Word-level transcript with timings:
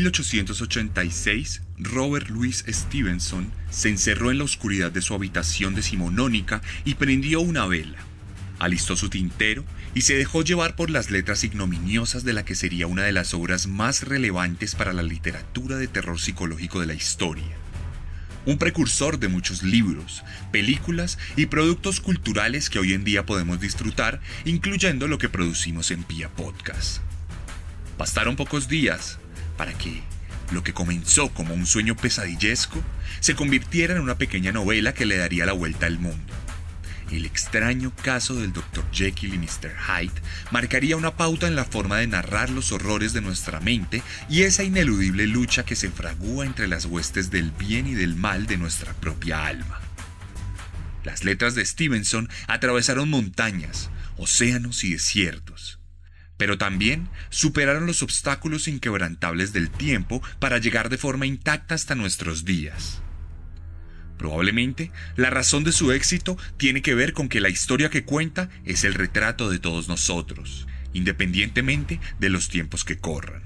1886, 0.00 1.62
Robert 1.78 2.28
Louis 2.30 2.64
Stevenson 2.66 3.52
se 3.70 3.90
encerró 3.90 4.30
en 4.30 4.38
la 4.38 4.44
oscuridad 4.44 4.90
de 4.90 5.02
su 5.02 5.14
habitación 5.14 5.74
decimonónica 5.74 6.62
y 6.86 6.94
prendió 6.94 7.40
una 7.40 7.66
vela. 7.66 7.98
Alistó 8.58 8.96
su 8.96 9.10
tintero 9.10 9.64
y 9.94 10.02
se 10.02 10.14
dejó 10.16 10.42
llevar 10.42 10.74
por 10.74 10.88
las 10.88 11.10
letras 11.10 11.44
ignominiosas 11.44 12.24
de 12.24 12.32
la 12.32 12.44
que 12.44 12.54
sería 12.54 12.86
una 12.86 13.02
de 13.02 13.12
las 13.12 13.34
obras 13.34 13.66
más 13.66 14.02
relevantes 14.02 14.74
para 14.74 14.94
la 14.94 15.02
literatura 15.02 15.76
de 15.76 15.88
terror 15.88 16.18
psicológico 16.18 16.80
de 16.80 16.86
la 16.86 16.94
historia. 16.94 17.56
Un 18.46 18.56
precursor 18.56 19.18
de 19.18 19.28
muchos 19.28 19.62
libros, 19.62 20.22
películas 20.50 21.18
y 21.36 21.46
productos 21.46 22.00
culturales 22.00 22.70
que 22.70 22.78
hoy 22.78 22.94
en 22.94 23.04
día 23.04 23.26
podemos 23.26 23.60
disfrutar, 23.60 24.20
incluyendo 24.46 25.08
lo 25.08 25.18
que 25.18 25.28
producimos 25.28 25.90
en 25.90 26.04
Pia 26.04 26.30
Podcast. 26.30 27.02
Bastaron 27.98 28.36
pocos 28.36 28.66
días 28.66 29.18
para 29.60 29.74
que 29.74 30.00
lo 30.52 30.64
que 30.64 30.72
comenzó 30.72 31.28
como 31.34 31.52
un 31.52 31.66
sueño 31.66 31.94
pesadillesco 31.94 32.82
se 33.20 33.34
convirtiera 33.34 33.94
en 33.94 34.00
una 34.00 34.16
pequeña 34.16 34.52
novela 34.52 34.94
que 34.94 35.04
le 35.04 35.18
daría 35.18 35.44
la 35.44 35.52
vuelta 35.52 35.84
al 35.84 35.98
mundo. 35.98 36.32
El 37.10 37.26
extraño 37.26 37.94
caso 37.94 38.36
del 38.36 38.54
Dr. 38.54 38.82
Jekyll 38.90 39.34
y 39.34 39.38
Mr. 39.38 39.76
Hyde 39.86 40.22
marcaría 40.50 40.96
una 40.96 41.14
pauta 41.14 41.46
en 41.46 41.56
la 41.56 41.66
forma 41.66 41.98
de 41.98 42.06
narrar 42.06 42.48
los 42.48 42.72
horrores 42.72 43.12
de 43.12 43.20
nuestra 43.20 43.60
mente 43.60 44.02
y 44.30 44.44
esa 44.44 44.64
ineludible 44.64 45.26
lucha 45.26 45.66
que 45.66 45.76
se 45.76 45.90
fragúa 45.90 46.46
entre 46.46 46.66
las 46.66 46.86
huestes 46.86 47.30
del 47.30 47.50
bien 47.50 47.86
y 47.86 47.92
del 47.92 48.16
mal 48.16 48.46
de 48.46 48.56
nuestra 48.56 48.94
propia 48.94 49.46
alma. 49.46 49.78
Las 51.04 51.22
letras 51.22 51.54
de 51.54 51.66
Stevenson 51.66 52.30
atravesaron 52.46 53.10
montañas, 53.10 53.90
océanos 54.16 54.84
y 54.84 54.92
desiertos 54.92 55.79
pero 56.40 56.56
también 56.56 57.06
superaron 57.28 57.84
los 57.84 58.02
obstáculos 58.02 58.66
inquebrantables 58.66 59.52
del 59.52 59.68
tiempo 59.68 60.22
para 60.38 60.56
llegar 60.56 60.88
de 60.88 60.96
forma 60.96 61.26
intacta 61.26 61.74
hasta 61.74 61.94
nuestros 61.94 62.46
días. 62.46 63.02
Probablemente 64.16 64.90
la 65.16 65.28
razón 65.28 65.64
de 65.64 65.72
su 65.72 65.92
éxito 65.92 66.38
tiene 66.56 66.80
que 66.80 66.94
ver 66.94 67.12
con 67.12 67.28
que 67.28 67.42
la 67.42 67.50
historia 67.50 67.90
que 67.90 68.04
cuenta 68.06 68.48
es 68.64 68.84
el 68.84 68.94
retrato 68.94 69.50
de 69.50 69.58
todos 69.58 69.88
nosotros, 69.88 70.66
independientemente 70.94 72.00
de 72.18 72.30
los 72.30 72.48
tiempos 72.48 72.84
que 72.86 72.98
corran. 72.98 73.42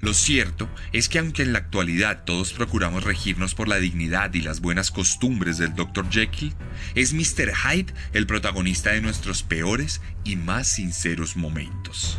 Lo 0.00 0.14
cierto 0.14 0.68
es 0.92 1.10
que 1.10 1.18
aunque 1.18 1.42
en 1.42 1.52
la 1.52 1.58
actualidad 1.58 2.24
todos 2.24 2.54
procuramos 2.54 3.04
regirnos 3.04 3.54
por 3.54 3.68
la 3.68 3.76
dignidad 3.76 4.32
y 4.32 4.40
las 4.40 4.60
buenas 4.60 4.90
costumbres 4.90 5.58
del 5.58 5.74
Dr. 5.74 6.08
Jekyll, 6.10 6.54
es 6.94 7.12
Mr. 7.12 7.52
Hyde 7.54 7.92
el 8.14 8.26
protagonista 8.26 8.92
de 8.92 9.02
nuestros 9.02 9.42
peores 9.42 10.00
y 10.24 10.36
más 10.36 10.68
sinceros 10.68 11.36
momentos. 11.36 12.18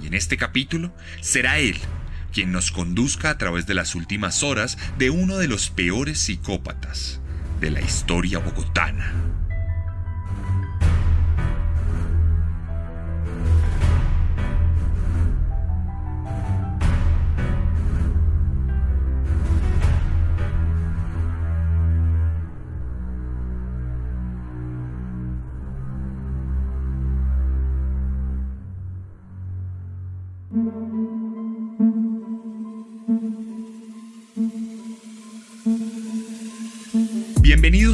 Y 0.00 0.06
en 0.06 0.14
este 0.14 0.36
capítulo 0.36 0.94
será 1.20 1.58
él 1.58 1.76
quien 2.32 2.52
nos 2.52 2.70
conduzca 2.70 3.30
a 3.30 3.38
través 3.38 3.66
de 3.66 3.74
las 3.74 3.96
últimas 3.96 4.44
horas 4.44 4.78
de 4.98 5.10
uno 5.10 5.38
de 5.38 5.48
los 5.48 5.70
peores 5.70 6.20
psicópatas 6.20 7.20
de 7.60 7.72
la 7.72 7.80
historia 7.80 8.38
bogotana. 8.38 9.12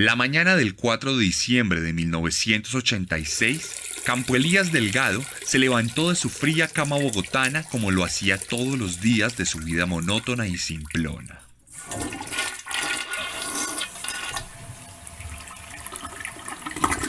La 0.00 0.16
mañana 0.16 0.56
del 0.56 0.76
4 0.76 1.18
de 1.18 1.24
diciembre 1.24 1.82
de 1.82 1.92
1986, 1.92 4.00
Campo 4.02 4.34
Elías 4.34 4.72
Delgado 4.72 5.22
se 5.44 5.58
levantó 5.58 6.08
de 6.08 6.16
su 6.16 6.30
fría 6.30 6.68
cama 6.68 6.96
bogotana 6.96 7.64
como 7.64 7.90
lo 7.90 8.02
hacía 8.02 8.38
todos 8.38 8.78
los 8.78 9.02
días 9.02 9.36
de 9.36 9.44
su 9.44 9.58
vida 9.58 9.84
monótona 9.84 10.46
y 10.46 10.56
simplona. 10.56 11.40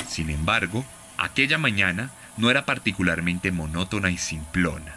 Sin 0.10 0.30
embargo, 0.30 0.86
aquella 1.18 1.58
mañana 1.58 2.12
no 2.36 2.52
era 2.52 2.66
particularmente 2.66 3.54
monótona 3.54 4.12
y 4.12 4.18
simplona. 4.18 4.96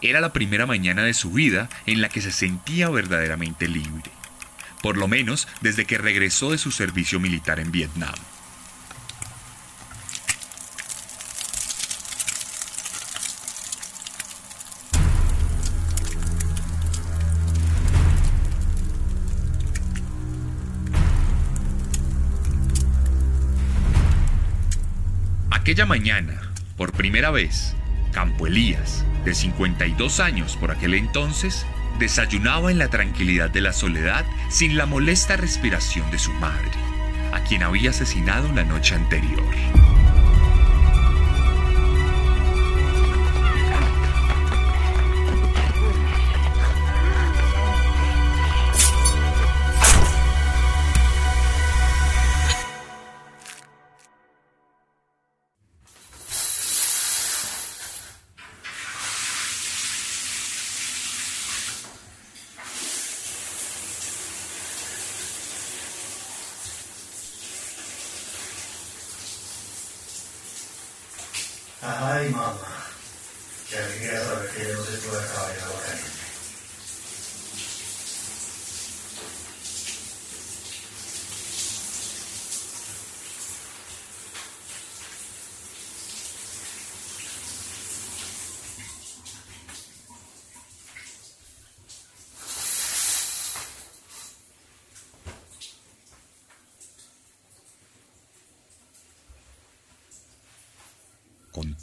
Era 0.00 0.20
la 0.20 0.32
primera 0.32 0.66
mañana 0.66 1.02
de 1.02 1.12
su 1.12 1.32
vida 1.32 1.68
en 1.86 2.02
la 2.02 2.08
que 2.08 2.20
se 2.20 2.30
sentía 2.30 2.88
verdaderamente 2.88 3.66
libre 3.66 4.12
por 4.82 4.96
lo 4.96 5.08
menos 5.08 5.48
desde 5.60 5.84
que 5.84 5.98
regresó 5.98 6.50
de 6.50 6.58
su 6.58 6.70
servicio 6.70 7.20
militar 7.20 7.60
en 7.60 7.72
Vietnam. 7.72 8.14
Aquella 25.50 25.86
mañana, 25.86 26.40
por 26.76 26.92
primera 26.92 27.30
vez, 27.30 27.76
Campo 28.12 28.48
Elías, 28.48 29.06
de 29.24 29.32
52 29.32 30.18
años 30.18 30.56
por 30.56 30.72
aquel 30.72 30.94
entonces, 30.94 31.64
desayunaba 31.98 32.70
en 32.70 32.78
la 32.78 32.88
tranquilidad 32.88 33.50
de 33.50 33.60
la 33.60 33.72
soledad 33.72 34.24
sin 34.48 34.76
la 34.76 34.86
molesta 34.86 35.36
respiración 35.36 36.10
de 36.10 36.18
su 36.18 36.32
madre, 36.34 36.70
a 37.32 37.40
quien 37.40 37.62
había 37.62 37.90
asesinado 37.90 38.52
la 38.52 38.64
noche 38.64 38.94
anterior. 38.94 39.44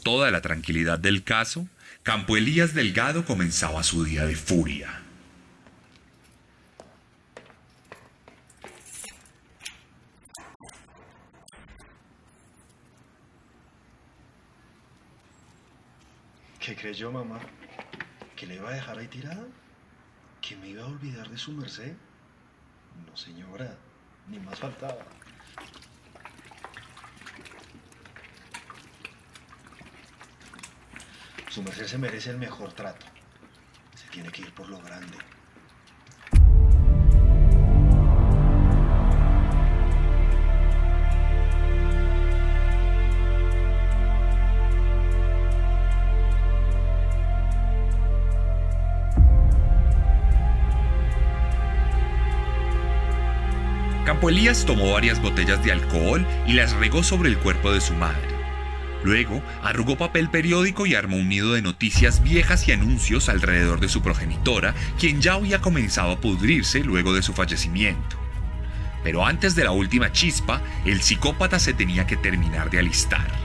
Toda 0.09 0.31
la 0.31 0.41
tranquilidad 0.41 0.97
del 0.97 1.23
caso, 1.23 1.67
Campo 2.01 2.35
Elías 2.35 2.73
Delgado 2.73 3.25
comenzaba 3.25 3.83
su 3.83 4.03
día 4.03 4.25
de 4.25 4.35
furia. 4.35 5.03
¿Qué 16.59 16.75
creyó 16.75 17.11
mamá? 17.11 17.39
¿Que 18.35 18.47
le 18.47 18.55
iba 18.55 18.69
a 18.69 18.73
dejar 18.73 18.97
ahí 18.97 19.07
tirada? 19.07 19.45
¿Que 20.41 20.55
me 20.55 20.69
iba 20.69 20.85
a 20.85 20.87
olvidar 20.87 21.29
de 21.29 21.37
su 21.37 21.51
merced? 21.51 21.93
No, 23.05 23.15
señora, 23.15 23.77
ni 24.27 24.39
más 24.39 24.57
faltaba. 24.57 25.05
Su 31.59 31.65
merced 31.65 31.87
se 31.87 31.97
merece 31.97 32.29
el 32.29 32.37
mejor 32.37 32.71
trato. 32.71 33.05
Se 33.93 34.07
tiene 34.07 34.31
que 34.31 34.43
ir 34.43 34.53
por 34.53 34.69
lo 34.69 34.79
grande. 34.79 35.17
Campo 54.05 54.29
Elías 54.29 54.63
tomó 54.65 54.93
varias 54.93 55.21
botellas 55.21 55.61
de 55.65 55.73
alcohol 55.73 56.25
y 56.47 56.53
las 56.53 56.71
regó 56.71 57.03
sobre 57.03 57.27
el 57.27 57.37
cuerpo 57.37 57.73
de 57.73 57.81
su 57.81 57.93
madre. 57.95 58.38
Luego 59.03 59.41
arrugó 59.63 59.97
papel 59.97 60.29
periódico 60.29 60.85
y 60.85 60.95
armó 60.95 61.17
un 61.17 61.29
nido 61.29 61.53
de 61.53 61.61
noticias 61.61 62.21
viejas 62.21 62.67
y 62.67 62.73
anuncios 62.73 63.29
alrededor 63.29 63.79
de 63.79 63.89
su 63.89 64.01
progenitora, 64.01 64.75
quien 64.99 65.21
ya 65.21 65.33
había 65.33 65.61
comenzado 65.61 66.11
a 66.11 66.19
pudrirse 66.19 66.83
luego 66.83 67.13
de 67.13 67.21
su 67.21 67.33
fallecimiento. 67.33 68.17
Pero 69.03 69.25
antes 69.25 69.55
de 69.55 69.63
la 69.63 69.71
última 69.71 70.11
chispa, 70.11 70.61
el 70.85 71.01
psicópata 71.01 71.59
se 71.59 71.73
tenía 71.73 72.05
que 72.05 72.17
terminar 72.17 72.69
de 72.69 72.79
alistar. 72.79 73.38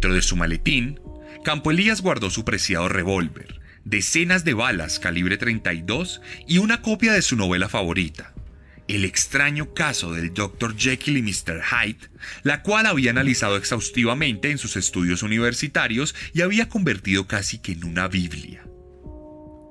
Dentro 0.00 0.14
de 0.14 0.22
su 0.22 0.34
maletín, 0.34 0.98
Campo 1.44 1.70
Elías 1.70 2.00
guardó 2.00 2.30
su 2.30 2.42
preciado 2.42 2.88
revólver, 2.88 3.60
decenas 3.84 4.46
de 4.46 4.54
balas 4.54 4.98
calibre 4.98 5.36
32 5.36 6.22
y 6.48 6.56
una 6.56 6.80
copia 6.80 7.12
de 7.12 7.20
su 7.20 7.36
novela 7.36 7.68
favorita, 7.68 8.32
El 8.88 9.04
extraño 9.04 9.74
caso 9.74 10.14
del 10.14 10.32
Dr. 10.32 10.74
Jekyll 10.74 11.18
y 11.18 11.22
Mr. 11.22 11.60
Hyde, 11.62 12.08
la 12.44 12.62
cual 12.62 12.86
había 12.86 13.10
analizado 13.10 13.58
exhaustivamente 13.58 14.50
en 14.50 14.56
sus 14.56 14.76
estudios 14.76 15.22
universitarios 15.22 16.14
y 16.32 16.40
había 16.40 16.70
convertido 16.70 17.26
casi 17.26 17.58
que 17.58 17.72
en 17.72 17.84
una 17.84 18.08
Biblia. 18.08 18.62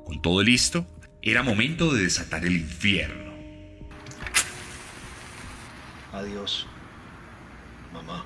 Con 0.06 0.20
todo 0.22 0.44
listo, 0.44 0.86
era 1.24 1.42
momento 1.42 1.92
de 1.92 2.04
desatar 2.04 2.46
el 2.46 2.58
infierno. 2.58 3.34
Adiós, 6.14 6.68
mamá. 7.92 8.24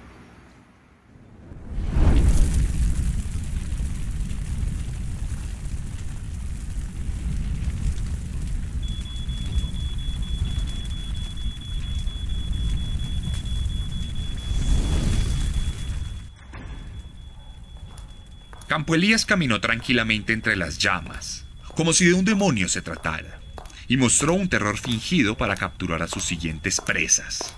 Campo 18.74 18.96
Elías 18.96 19.24
caminó 19.24 19.62
tranquilamente 19.62 20.34
entre 20.34 20.56
las 20.56 20.80
llamas, 20.80 21.46
como 21.76 21.94
si 21.94 22.06
de 22.06 22.16
un 22.16 22.26
demonio 22.26 22.68
se 22.68 22.82
tratara, 22.82 23.40
y 23.88 23.98
mostró 23.98 24.34
un 24.34 24.50
terror 24.50 24.80
fingido 24.80 25.38
para 25.38 25.56
capturar 25.56 26.02
a 26.02 26.08
sus 26.08 26.24
siguientes 26.24 26.82
presas, 26.82 27.56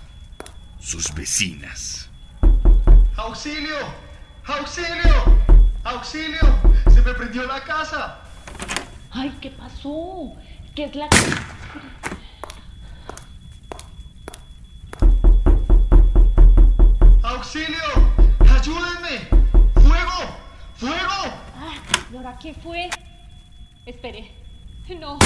sus 0.78 1.14
vecinas. 1.14 2.10
¡Auxilio! 3.16 3.78
¡Auxilio! 4.44 5.40
¡Auxilio! 5.84 6.60
¡Se 6.92 7.00
me 7.00 7.14
prendió 7.14 7.46
la 7.46 7.64
casa! 7.64 8.20
Ay, 9.10 9.34
¿qué 9.40 9.48
pasó? 9.52 10.34
¿Qué 10.74 10.84
es 10.84 10.96
la... 10.96 11.08
¡Auxilio! 17.22 18.12
¡Ayúdenme! 18.50 19.28
¡Fuego! 19.76 20.45
¡Fuego! 20.78 20.94
Ah, 21.08 21.74
¿Y 22.12 22.16
ahora 22.16 22.38
qué 22.40 22.52
fue? 22.52 22.90
Espere. 23.86 24.30
No. 25.00 25.18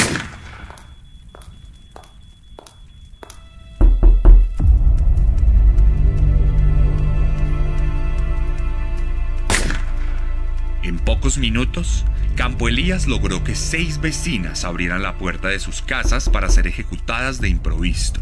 En 10.82 10.98
pocos 11.00 11.36
minutos, 11.36 12.04
Campo 12.36 12.68
Elías 12.68 13.06
logró 13.06 13.42
que 13.42 13.54
seis 13.54 14.00
vecinas 14.00 14.64
abrieran 14.64 15.02
la 15.02 15.18
puerta 15.18 15.48
de 15.48 15.58
sus 15.58 15.82
casas 15.82 16.28
para 16.28 16.48
ser 16.48 16.68
ejecutadas 16.68 17.40
de 17.40 17.48
improviso. 17.48 18.14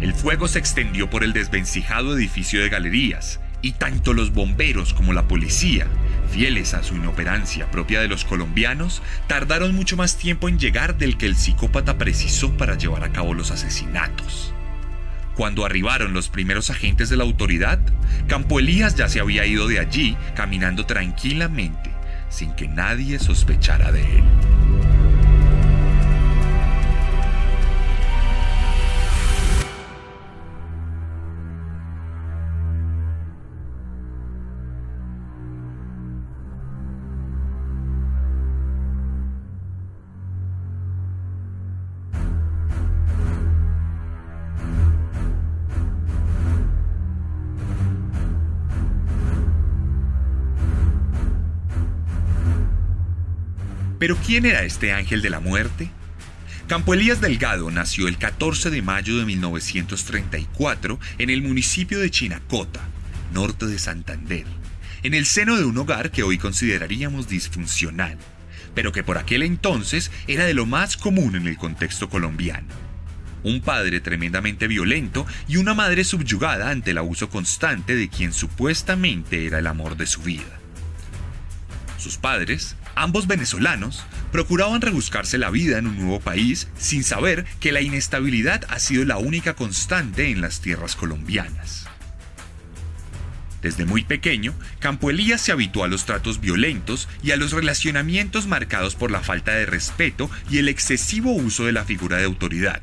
El 0.00 0.14
fuego 0.14 0.46
se 0.46 0.58
extendió 0.58 1.10
por 1.10 1.24
el 1.24 1.32
desvencijado 1.32 2.16
edificio 2.16 2.60
de 2.60 2.68
galerías, 2.68 3.40
y 3.66 3.72
tanto 3.72 4.12
los 4.12 4.32
bomberos 4.32 4.94
como 4.94 5.12
la 5.12 5.26
policía, 5.26 5.88
fieles 6.30 6.72
a 6.72 6.84
su 6.84 6.94
inoperancia 6.94 7.68
propia 7.68 8.00
de 8.00 8.06
los 8.06 8.24
colombianos, 8.24 9.02
tardaron 9.26 9.74
mucho 9.74 9.96
más 9.96 10.16
tiempo 10.16 10.48
en 10.48 10.60
llegar 10.60 10.96
del 10.98 11.18
que 11.18 11.26
el 11.26 11.34
psicópata 11.34 11.98
precisó 11.98 12.56
para 12.56 12.78
llevar 12.78 13.02
a 13.02 13.10
cabo 13.10 13.34
los 13.34 13.50
asesinatos. 13.50 14.54
Cuando 15.34 15.64
arribaron 15.64 16.12
los 16.12 16.28
primeros 16.28 16.70
agentes 16.70 17.08
de 17.08 17.16
la 17.16 17.24
autoridad, 17.24 17.80
Campo 18.28 18.60
Elías 18.60 18.94
ya 18.94 19.08
se 19.08 19.18
había 19.18 19.44
ido 19.46 19.66
de 19.66 19.80
allí 19.80 20.16
caminando 20.36 20.86
tranquilamente, 20.86 21.90
sin 22.28 22.52
que 22.52 22.68
nadie 22.68 23.18
sospechara 23.18 23.90
de 23.90 24.02
él. 24.02 24.55
Pero 53.98 54.16
¿quién 54.16 54.44
era 54.44 54.64
este 54.64 54.92
ángel 54.92 55.22
de 55.22 55.30
la 55.30 55.40
muerte? 55.40 55.90
Campo 56.66 56.94
Elías 56.94 57.20
Delgado 57.20 57.70
nació 57.70 58.08
el 58.08 58.18
14 58.18 58.70
de 58.70 58.82
mayo 58.82 59.18
de 59.18 59.24
1934 59.24 60.98
en 61.18 61.30
el 61.30 61.40
municipio 61.40 62.00
de 62.00 62.10
Chinacota, 62.10 62.80
norte 63.32 63.66
de 63.66 63.78
Santander, 63.78 64.44
en 65.02 65.14
el 65.14 65.26
seno 65.26 65.56
de 65.56 65.64
un 65.64 65.78
hogar 65.78 66.10
que 66.10 66.24
hoy 66.24 66.38
consideraríamos 66.38 67.28
disfuncional, 67.28 68.18
pero 68.74 68.92
que 68.92 69.04
por 69.04 69.16
aquel 69.16 69.42
entonces 69.42 70.10
era 70.26 70.44
de 70.44 70.54
lo 70.54 70.66
más 70.66 70.96
común 70.96 71.36
en 71.36 71.46
el 71.46 71.56
contexto 71.56 72.10
colombiano. 72.10 72.66
Un 73.44 73.60
padre 73.60 74.00
tremendamente 74.00 74.66
violento 74.66 75.24
y 75.46 75.58
una 75.58 75.72
madre 75.72 76.02
subyugada 76.02 76.70
ante 76.70 76.90
el 76.90 76.98
abuso 76.98 77.30
constante 77.30 77.94
de 77.94 78.08
quien 78.08 78.32
supuestamente 78.32 79.46
era 79.46 79.60
el 79.60 79.68
amor 79.68 79.96
de 79.96 80.06
su 80.06 80.20
vida. 80.22 80.60
Sus 81.96 82.16
padres, 82.16 82.74
ambos 82.96 83.28
venezolanos, 83.28 84.04
procuraban 84.32 84.80
rebuscarse 84.80 85.38
la 85.38 85.50
vida 85.50 85.78
en 85.78 85.86
un 85.86 85.96
nuevo 85.96 86.18
país 86.20 86.68
sin 86.76 87.04
saber 87.04 87.44
que 87.60 87.70
la 87.70 87.80
inestabilidad 87.80 88.64
ha 88.68 88.80
sido 88.80 89.04
la 89.04 89.18
única 89.18 89.54
constante 89.54 90.30
en 90.30 90.40
las 90.40 90.60
tierras 90.60 90.96
colombianas. 90.96 91.86
Desde 93.62 93.84
muy 93.84 94.04
pequeño, 94.04 94.54
Campo 94.78 95.10
Elías 95.10 95.40
se 95.40 95.52
habituó 95.52 95.84
a 95.84 95.88
los 95.88 96.04
tratos 96.04 96.40
violentos 96.40 97.08
y 97.22 97.32
a 97.32 97.36
los 97.36 97.52
relacionamientos 97.52 98.46
marcados 98.46 98.94
por 98.94 99.10
la 99.10 99.20
falta 99.20 99.52
de 99.52 99.66
respeto 99.66 100.30
y 100.50 100.58
el 100.58 100.68
excesivo 100.68 101.32
uso 101.32 101.64
de 101.64 101.72
la 101.72 101.84
figura 101.84 102.16
de 102.18 102.24
autoridad. 102.24 102.82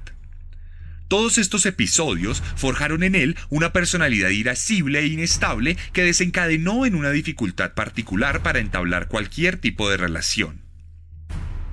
Todos 1.13 1.37
estos 1.37 1.67
episodios 1.67 2.41
forjaron 2.55 3.03
en 3.03 3.13
él 3.13 3.37
una 3.51 3.71
personalidad 3.71 4.29
irascible 4.29 4.97
e 4.97 5.05
inestable 5.05 5.77
que 5.91 6.01
desencadenó 6.01 6.87
en 6.87 6.95
una 6.95 7.11
dificultad 7.11 7.75
particular 7.75 8.41
para 8.41 8.57
entablar 8.57 9.07
cualquier 9.09 9.57
tipo 9.57 9.91
de 9.91 9.97
relación. 9.97 10.63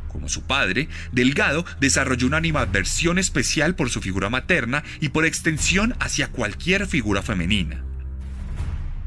Como 0.08 0.28
su 0.28 0.42
padre, 0.42 0.90
Delgado 1.12 1.64
desarrolló 1.80 2.26
una 2.26 2.36
animadversión 2.36 3.18
especial 3.18 3.76
por 3.76 3.88
su 3.88 4.02
figura 4.02 4.28
materna 4.28 4.84
y 5.00 5.08
por 5.08 5.24
extensión 5.24 5.94
hacia 6.00 6.28
cualquier 6.28 6.86
figura 6.86 7.22
femenina. 7.22 7.82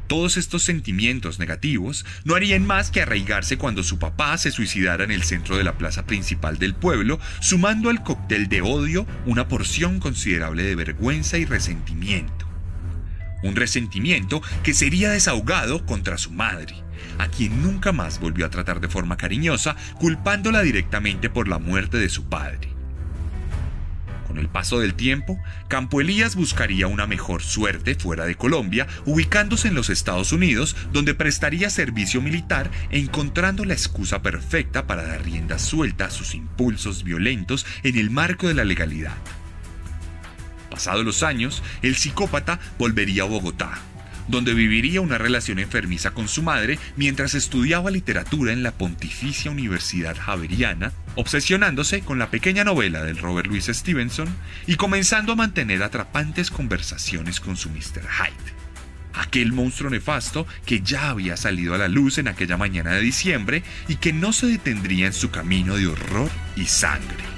Todos 0.06 0.36
estos 0.36 0.62
sentimientos 0.62 1.38
negativos 1.38 2.04
no 2.24 2.34
harían 2.34 2.66
más 2.66 2.90
que 2.90 3.00
arraigarse 3.00 3.56
cuando 3.56 3.82
su 3.82 3.98
papá 3.98 4.36
se 4.36 4.50
suicidara 4.50 5.04
en 5.04 5.10
el 5.10 5.22
centro 5.22 5.56
de 5.56 5.64
la 5.64 5.78
plaza 5.78 6.04
principal 6.04 6.58
del 6.58 6.74
pueblo, 6.74 7.18
sumando 7.40 7.88
al 7.88 8.02
cóctel 8.02 8.48
de 8.48 8.60
odio 8.60 9.06
una 9.24 9.48
porción 9.48 10.00
considerable 10.00 10.62
de 10.62 10.74
vergüenza 10.74 11.38
y 11.38 11.46
resentimiento. 11.46 12.46
Un 13.42 13.56
resentimiento 13.56 14.42
que 14.62 14.74
sería 14.74 15.10
desahogado 15.10 15.86
contra 15.86 16.18
su 16.18 16.32
madre, 16.32 16.74
a 17.18 17.28
quien 17.28 17.62
nunca 17.62 17.92
más 17.92 18.20
volvió 18.20 18.44
a 18.44 18.50
tratar 18.50 18.80
de 18.80 18.88
forma 18.88 19.16
cariñosa, 19.16 19.76
culpándola 19.98 20.62
directamente 20.62 21.30
por 21.30 21.48
la 21.48 21.58
muerte 21.58 21.96
de 21.98 22.08
su 22.10 22.28
padre. 22.28 22.73
Con 24.34 24.40
el 24.40 24.48
paso 24.48 24.80
del 24.80 24.94
tiempo, 24.94 25.38
Campo 25.68 26.00
Elías 26.00 26.34
buscaría 26.34 26.88
una 26.88 27.06
mejor 27.06 27.40
suerte 27.40 27.94
fuera 27.94 28.24
de 28.24 28.34
Colombia, 28.34 28.88
ubicándose 29.06 29.68
en 29.68 29.76
los 29.76 29.90
Estados 29.90 30.32
Unidos, 30.32 30.74
donde 30.90 31.14
prestaría 31.14 31.70
servicio 31.70 32.20
militar, 32.20 32.68
encontrando 32.90 33.64
la 33.64 33.74
excusa 33.74 34.22
perfecta 34.22 34.88
para 34.88 35.04
dar 35.04 35.22
rienda 35.22 35.60
suelta 35.60 36.06
a 36.06 36.10
sus 36.10 36.34
impulsos 36.34 37.04
violentos 37.04 37.64
en 37.84 37.96
el 37.96 38.10
marco 38.10 38.48
de 38.48 38.54
la 38.54 38.64
legalidad. 38.64 39.14
Pasados 40.68 41.04
los 41.04 41.22
años, 41.22 41.62
el 41.82 41.94
psicópata 41.94 42.58
volvería 42.76 43.22
a 43.22 43.26
Bogotá, 43.26 43.78
donde 44.28 44.54
viviría 44.54 45.00
una 45.00 45.18
relación 45.18 45.58
enfermiza 45.58 46.12
con 46.12 46.28
su 46.28 46.42
madre 46.42 46.78
mientras 46.96 47.34
estudiaba 47.34 47.90
literatura 47.90 48.52
en 48.52 48.62
la 48.62 48.72
Pontificia 48.72 49.50
Universidad 49.50 50.16
Javeriana, 50.16 50.92
obsesionándose 51.16 52.00
con 52.00 52.18
la 52.18 52.30
pequeña 52.30 52.64
novela 52.64 53.02
del 53.02 53.18
Robert 53.18 53.48
Louis 53.48 53.66
Stevenson 53.66 54.28
y 54.66 54.76
comenzando 54.76 55.32
a 55.32 55.36
mantener 55.36 55.82
atrapantes 55.82 56.50
conversaciones 56.50 57.40
con 57.40 57.56
su 57.56 57.70
Mr. 57.70 58.02
Hyde. 58.08 58.54
Aquel 59.14 59.52
monstruo 59.52 59.90
nefasto 59.90 60.46
que 60.66 60.80
ya 60.80 61.10
había 61.10 61.36
salido 61.36 61.74
a 61.74 61.78
la 61.78 61.88
luz 61.88 62.18
en 62.18 62.28
aquella 62.28 62.56
mañana 62.56 62.92
de 62.92 63.00
diciembre 63.00 63.62
y 63.86 63.96
que 63.96 64.12
no 64.12 64.32
se 64.32 64.46
detendría 64.46 65.06
en 65.06 65.12
su 65.12 65.30
camino 65.30 65.76
de 65.76 65.86
horror 65.86 66.30
y 66.56 66.64
sangre. 66.64 67.33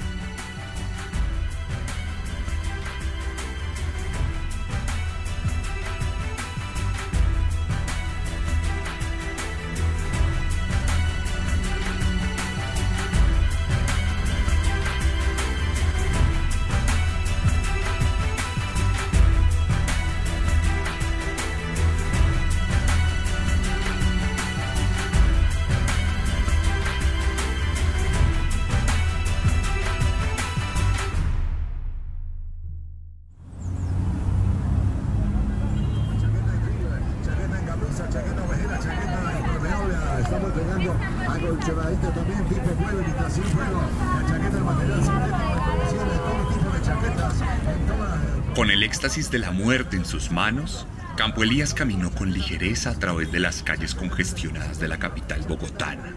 Muerte 49.66 49.96
en 49.96 50.04
sus 50.04 50.30
manos, 50.30 50.86
Campo 51.16 51.42
Elías 51.42 51.74
caminó 51.74 52.12
con 52.12 52.32
ligereza 52.32 52.90
a 52.90 52.98
través 53.00 53.32
de 53.32 53.40
las 53.40 53.64
calles 53.64 53.96
congestionadas 53.96 54.78
de 54.78 54.86
la 54.86 55.00
capital 55.00 55.40
bogotana. 55.42 56.14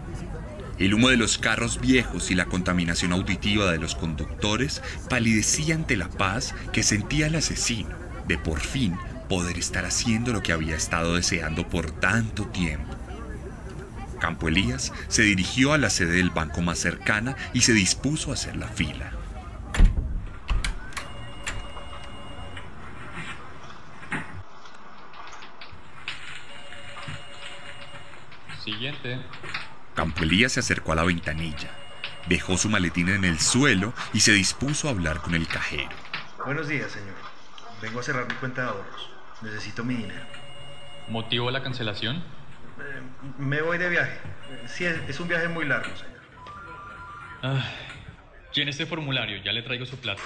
El 0.78 0.94
humo 0.94 1.08
de 1.08 1.16
los 1.16 1.36
carros 1.36 1.80
viejos 1.80 2.30
y 2.30 2.36
la 2.36 2.44
contaminación 2.44 3.12
auditiva 3.12 3.72
de 3.72 3.78
los 3.78 3.96
conductores 3.96 4.82
palidecía 5.08 5.74
ante 5.74 5.96
la 5.96 6.08
paz 6.08 6.54
que 6.72 6.84
sentía 6.84 7.26
el 7.26 7.34
asesino 7.34 7.90
de 8.28 8.38
por 8.38 8.60
fin 8.60 8.94
poder 9.28 9.58
estar 9.58 9.84
haciendo 9.84 10.32
lo 10.32 10.44
que 10.44 10.52
había 10.52 10.76
estado 10.76 11.16
deseando 11.16 11.68
por 11.68 11.90
tanto 11.90 12.46
tiempo. 12.46 12.94
Campo 14.20 14.46
Elías 14.46 14.92
se 15.08 15.22
dirigió 15.22 15.72
a 15.72 15.78
la 15.78 15.90
sede 15.90 16.18
del 16.18 16.30
banco 16.30 16.62
más 16.62 16.78
cercana 16.78 17.34
y 17.52 17.62
se 17.62 17.72
dispuso 17.72 18.30
a 18.30 18.34
hacer 18.34 18.54
la 18.54 18.68
fila. 18.68 19.19
Siguiente. 29.02 29.26
Campo 29.94 30.22
Elías 30.22 30.52
se 30.52 30.60
acercó 30.60 30.92
a 30.92 30.94
la 30.94 31.04
ventanilla, 31.04 31.70
dejó 32.26 32.56
su 32.56 32.68
maletín 32.68 33.08
en 33.08 33.24
el 33.24 33.38
suelo 33.38 33.92
y 34.12 34.20
se 34.20 34.32
dispuso 34.32 34.88
a 34.88 34.92
hablar 34.92 35.20
con 35.20 35.34
el 35.34 35.46
cajero. 35.46 35.90
Buenos 36.44 36.68
días, 36.68 36.90
señor. 36.90 37.14
Vengo 37.82 38.00
a 38.00 38.02
cerrar 38.02 38.26
mi 38.28 38.34
cuenta 38.34 38.62
de 38.62 38.68
ahorros. 38.68 39.10
Necesito 39.42 39.84
mi 39.84 39.94
dinero. 39.94 40.26
¿Motivo 41.08 41.46
de 41.46 41.52
la 41.52 41.62
cancelación? 41.62 42.16
Eh, 42.16 43.02
me 43.38 43.62
voy 43.62 43.78
de 43.78 43.88
viaje. 43.88 44.18
Sí, 44.66 44.84
es, 44.84 44.96
es 45.08 45.20
un 45.20 45.28
viaje 45.28 45.48
muy 45.48 45.64
largo, 45.64 45.94
señor. 45.96 46.20
Ah, 47.42 47.64
llene 48.52 48.70
este 48.70 48.86
formulario, 48.86 49.42
ya 49.42 49.52
le 49.52 49.62
traigo 49.62 49.86
su 49.86 49.96
plata. 49.98 50.22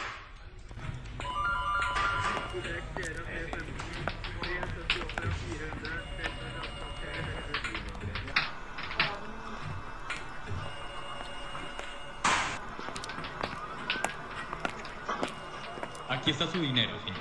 Aquí 16.08 16.30
está 16.30 16.50
su 16.50 16.60
dinero, 16.60 16.92
señor. 17.04 17.20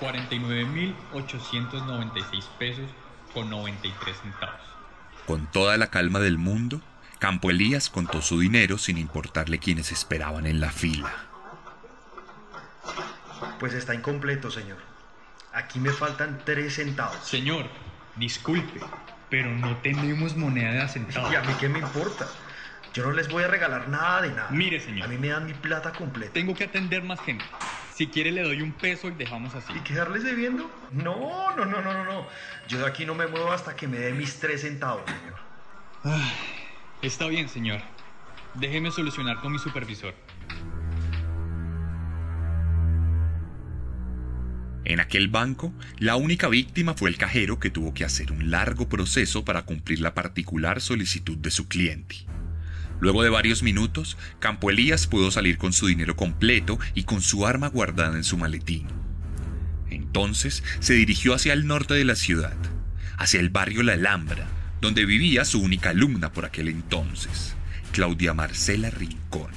49.896 0.00 2.44
pesos 2.58 2.90
con 3.32 3.48
93 3.50 4.16
centavos. 4.16 4.60
Con 5.26 5.46
toda 5.46 5.76
la 5.76 5.88
calma 5.88 6.18
del 6.18 6.38
mundo, 6.38 6.80
Campo 7.18 7.50
Elías 7.50 7.88
contó 7.88 8.22
su 8.22 8.40
dinero 8.40 8.78
sin 8.78 8.98
importarle 8.98 9.58
quienes 9.58 9.92
esperaban 9.92 10.46
en 10.46 10.60
la 10.60 10.70
fila. 10.70 11.12
Pues 13.60 13.74
está 13.74 13.94
incompleto, 13.94 14.50
señor. 14.50 14.78
Aquí 15.52 15.78
me 15.78 15.90
faltan 15.90 16.40
tres 16.44 16.74
centavos. 16.74 17.16
Señor, 17.24 17.66
disculpe, 18.16 18.80
pero 19.30 19.50
no 19.50 19.76
tenemos 19.78 20.36
moneda 20.36 20.72
de 20.72 20.80
a 20.80 20.88
centavos. 20.88 21.32
¿Y 21.32 21.36
a 21.36 21.42
mí 21.42 21.54
qué 21.60 21.68
me 21.68 21.78
importa? 21.78 22.26
Yo 22.92 23.04
no 23.04 23.12
les 23.12 23.28
voy 23.28 23.44
a 23.44 23.48
regalar 23.48 23.88
nada 23.88 24.22
de 24.22 24.30
nada. 24.30 24.50
Mire, 24.50 24.80
señor. 24.80 25.06
A 25.06 25.08
mí 25.08 25.16
me 25.16 25.28
dan 25.28 25.46
mi 25.46 25.54
plata 25.54 25.92
completa. 25.92 26.32
Tengo 26.32 26.54
que 26.54 26.64
atender 26.64 27.04
más 27.04 27.20
gente. 27.20 27.44
Si 27.94 28.06
quiere 28.06 28.32
le 28.32 28.42
doy 28.42 28.62
un 28.62 28.72
peso 28.72 29.08
y 29.08 29.12
dejamos 29.12 29.54
así. 29.54 29.72
¿Y 29.76 29.80
quedarles 29.80 30.24
debiendo? 30.24 30.70
No, 30.92 31.54
no, 31.56 31.66
no, 31.66 31.82
no, 31.82 31.92
no, 31.92 32.04
no. 32.04 32.26
Yo 32.68 32.78
de 32.78 32.86
aquí 32.86 33.04
no 33.04 33.14
me 33.14 33.26
muevo 33.26 33.52
hasta 33.52 33.76
que 33.76 33.86
me 33.86 33.98
dé 33.98 34.12
mis 34.12 34.38
tres 34.40 34.62
centavos, 34.62 35.02
señor. 35.06 36.22
Está 37.02 37.26
bien, 37.26 37.48
señor. 37.48 37.80
Déjeme 38.54 38.90
solucionar 38.90 39.40
con 39.40 39.52
mi 39.52 39.58
supervisor. 39.58 40.14
En 44.84 44.98
aquel 44.98 45.28
banco, 45.28 45.72
la 45.98 46.16
única 46.16 46.48
víctima 46.48 46.94
fue 46.94 47.10
el 47.10 47.16
cajero 47.16 47.60
que 47.60 47.70
tuvo 47.70 47.94
que 47.94 48.04
hacer 48.04 48.32
un 48.32 48.50
largo 48.50 48.88
proceso 48.88 49.44
para 49.44 49.62
cumplir 49.62 50.00
la 50.00 50.14
particular 50.14 50.80
solicitud 50.80 51.36
de 51.36 51.50
su 51.50 51.68
cliente. 51.68 52.16
Luego 53.02 53.24
de 53.24 53.30
varios 53.30 53.64
minutos, 53.64 54.16
Campo 54.38 54.70
Elías 54.70 55.08
pudo 55.08 55.32
salir 55.32 55.58
con 55.58 55.72
su 55.72 55.88
dinero 55.88 56.14
completo 56.14 56.78
y 56.94 57.02
con 57.02 57.20
su 57.20 57.48
arma 57.48 57.66
guardada 57.66 58.16
en 58.16 58.22
su 58.22 58.38
maletín. 58.38 58.86
Entonces 59.90 60.62
se 60.78 60.94
dirigió 60.94 61.34
hacia 61.34 61.52
el 61.52 61.66
norte 61.66 61.94
de 61.94 62.04
la 62.04 62.14
ciudad, 62.14 62.54
hacia 63.18 63.40
el 63.40 63.50
barrio 63.50 63.82
La 63.82 63.94
Alhambra, 63.94 64.46
donde 64.80 65.04
vivía 65.04 65.44
su 65.44 65.60
única 65.60 65.90
alumna 65.90 66.32
por 66.32 66.44
aquel 66.44 66.68
entonces, 66.68 67.56
Claudia 67.90 68.34
Marcela 68.34 68.90
Rincón, 68.90 69.50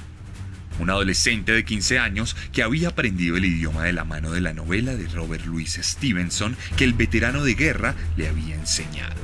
una 0.80 0.94
adolescente 0.94 1.52
de 1.52 1.64
15 1.64 2.00
años 2.00 2.36
que 2.52 2.64
había 2.64 2.88
aprendido 2.88 3.36
el 3.36 3.44
idioma 3.44 3.84
de 3.84 3.92
la 3.92 4.04
mano 4.04 4.32
de 4.32 4.40
la 4.40 4.54
novela 4.54 4.96
de 4.96 5.06
Robert 5.06 5.46
Louis 5.46 5.78
Stevenson 5.80 6.56
que 6.76 6.82
el 6.82 6.94
veterano 6.94 7.44
de 7.44 7.54
guerra 7.54 7.94
le 8.16 8.26
había 8.26 8.56
enseñado. 8.56 9.14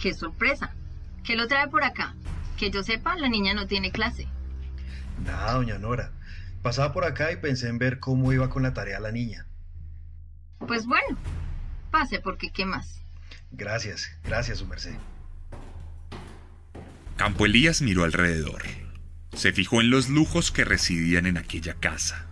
¡Qué 0.00 0.14
sorpresa! 0.14 0.74
¿Qué 1.24 1.36
lo 1.36 1.46
trae 1.46 1.68
por 1.68 1.84
acá? 1.84 2.14
Que 2.56 2.70
yo 2.70 2.82
sepa, 2.82 3.16
la 3.16 3.28
niña 3.28 3.54
no 3.54 3.66
tiene 3.66 3.92
clase. 3.92 4.26
Nada, 5.24 5.52
doña 5.52 5.78
Nora. 5.78 6.12
Pasaba 6.62 6.92
por 6.92 7.04
acá 7.04 7.32
y 7.32 7.36
pensé 7.36 7.68
en 7.68 7.78
ver 7.78 8.00
cómo 8.00 8.32
iba 8.32 8.48
con 8.50 8.62
la 8.62 8.74
tarea 8.74 9.00
la 9.00 9.12
niña. 9.12 9.46
Pues 10.58 10.86
bueno, 10.86 11.18
pase 11.90 12.20
porque 12.20 12.50
¿qué 12.50 12.66
más? 12.66 13.00
Gracias, 13.52 14.10
gracias, 14.24 14.58
su 14.58 14.66
merced. 14.66 14.94
Campo 17.16 17.44
Elías 17.44 17.82
miró 17.82 18.04
alrededor. 18.04 18.62
Se 19.34 19.52
fijó 19.52 19.80
en 19.80 19.90
los 19.90 20.08
lujos 20.08 20.50
que 20.50 20.64
residían 20.64 21.26
en 21.26 21.36
aquella 21.36 21.74
casa. 21.74 22.26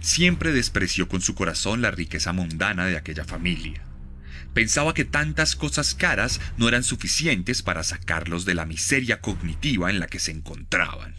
Siempre 0.00 0.52
despreció 0.52 1.08
con 1.08 1.20
su 1.20 1.34
corazón 1.34 1.82
la 1.82 1.90
riqueza 1.90 2.32
mundana 2.32 2.86
de 2.86 2.96
aquella 2.96 3.24
familia. 3.24 3.82
Pensaba 4.52 4.94
que 4.94 5.04
tantas 5.04 5.56
cosas 5.56 5.94
caras 5.94 6.40
no 6.56 6.68
eran 6.68 6.84
suficientes 6.84 7.62
para 7.62 7.82
sacarlos 7.82 8.44
de 8.44 8.54
la 8.54 8.66
miseria 8.66 9.20
cognitiva 9.20 9.90
en 9.90 10.00
la 10.00 10.06
que 10.06 10.18
se 10.18 10.32
encontraban. 10.32 11.14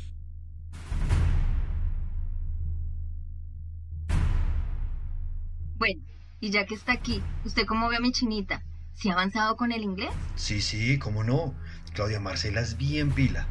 Bueno, 5.78 6.02
y 6.40 6.52
ya 6.52 6.66
que 6.66 6.76
está 6.76 6.94
aquí, 6.94 7.22
¿usted 7.44 7.66
cómo 7.66 7.90
ve 7.90 7.98
a 7.98 8.00
mi 8.00 8.12
chinita? 8.12 8.64
¿Se 8.94 9.10
ha 9.10 9.14
avanzado 9.14 9.58
con 9.58 9.72
el 9.72 9.84
inglés? 9.84 10.12
Sí, 10.36 10.62
sí, 10.62 10.98
cómo 10.98 11.24
no. 11.24 11.54
Claudia 11.94 12.20
Marcela 12.20 12.62
es 12.62 12.78
bien 12.78 13.12
pila. 13.12 13.48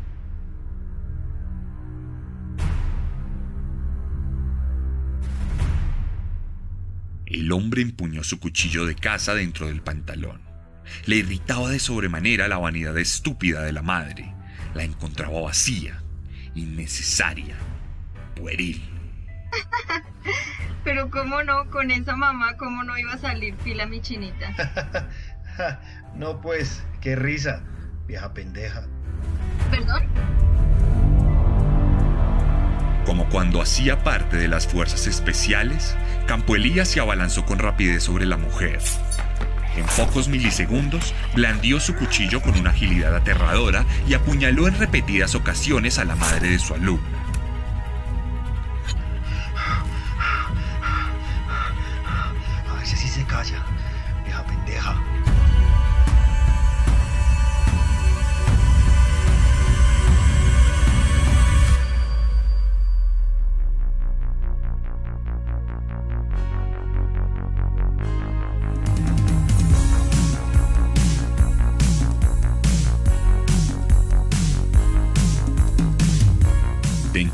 El 7.35 7.51
hombre 7.51 7.83
empuñó 7.83 8.23
su 8.23 8.39
cuchillo 8.39 8.87
de 8.87 8.95
caza 8.95 9.35
dentro 9.35 9.67
del 9.67 9.83
pantalón. 9.83 10.41
Le 11.07 11.17
irritaba 11.17 11.69
de 11.69 11.81
sobremanera 11.81 12.47
la 12.47 12.59
vanidad 12.59 12.97
estúpida 12.97 13.63
de 13.63 13.73
la 13.73 13.83
madre. 13.83 14.33
La 14.73 14.85
encontraba 14.85 15.41
vacía, 15.41 16.01
innecesaria, 16.55 17.57
pueril. 18.37 18.89
Pero 20.85 21.11
cómo 21.11 21.43
no, 21.43 21.69
con 21.71 21.91
esa 21.91 22.15
mamá, 22.15 22.57
cómo 22.57 22.85
no 22.85 22.97
iba 22.97 23.15
a 23.15 23.19
salir 23.19 23.57
pila 23.57 23.87
mi 23.87 24.01
chinita. 24.01 25.11
no 26.15 26.41
pues, 26.41 26.85
qué 27.01 27.17
risa, 27.17 27.65
vieja 28.07 28.33
pendeja. 28.33 28.87
¿Perdón? 29.73 30.05
Como 33.05 33.29
cuando 33.29 33.61
hacía 33.61 34.03
parte 34.03 34.37
de 34.37 34.49
las 34.49 34.67
fuerzas 34.67 35.07
especiales, 35.07 35.95
Campo 36.27 36.57
Elías 36.57 36.89
se 36.89 37.01
abalanzó 37.01 37.45
con 37.45 37.59
rapidez 37.59 38.03
sobre 38.03 38.25
la 38.25 38.39
mujer. 38.39 38.79
En 39.77 39.85
pocos 39.97 40.29
milisegundos, 40.29 41.15
blandió 41.35 41.81
su 41.81 41.95
cuchillo 41.97 42.41
con 42.41 42.57
una 42.57 42.71
agilidad 42.71 43.15
aterradora 43.15 43.85
y 44.09 44.15
apuñaló 44.15 44.69
en 44.69 44.79
repetidas 44.79 45.35
ocasiones 45.35 45.99
a 45.99 46.05
la 46.05 46.17
madre 46.17 46.49
de 46.49 46.59
su 46.59 46.75
alumna. 46.75 47.24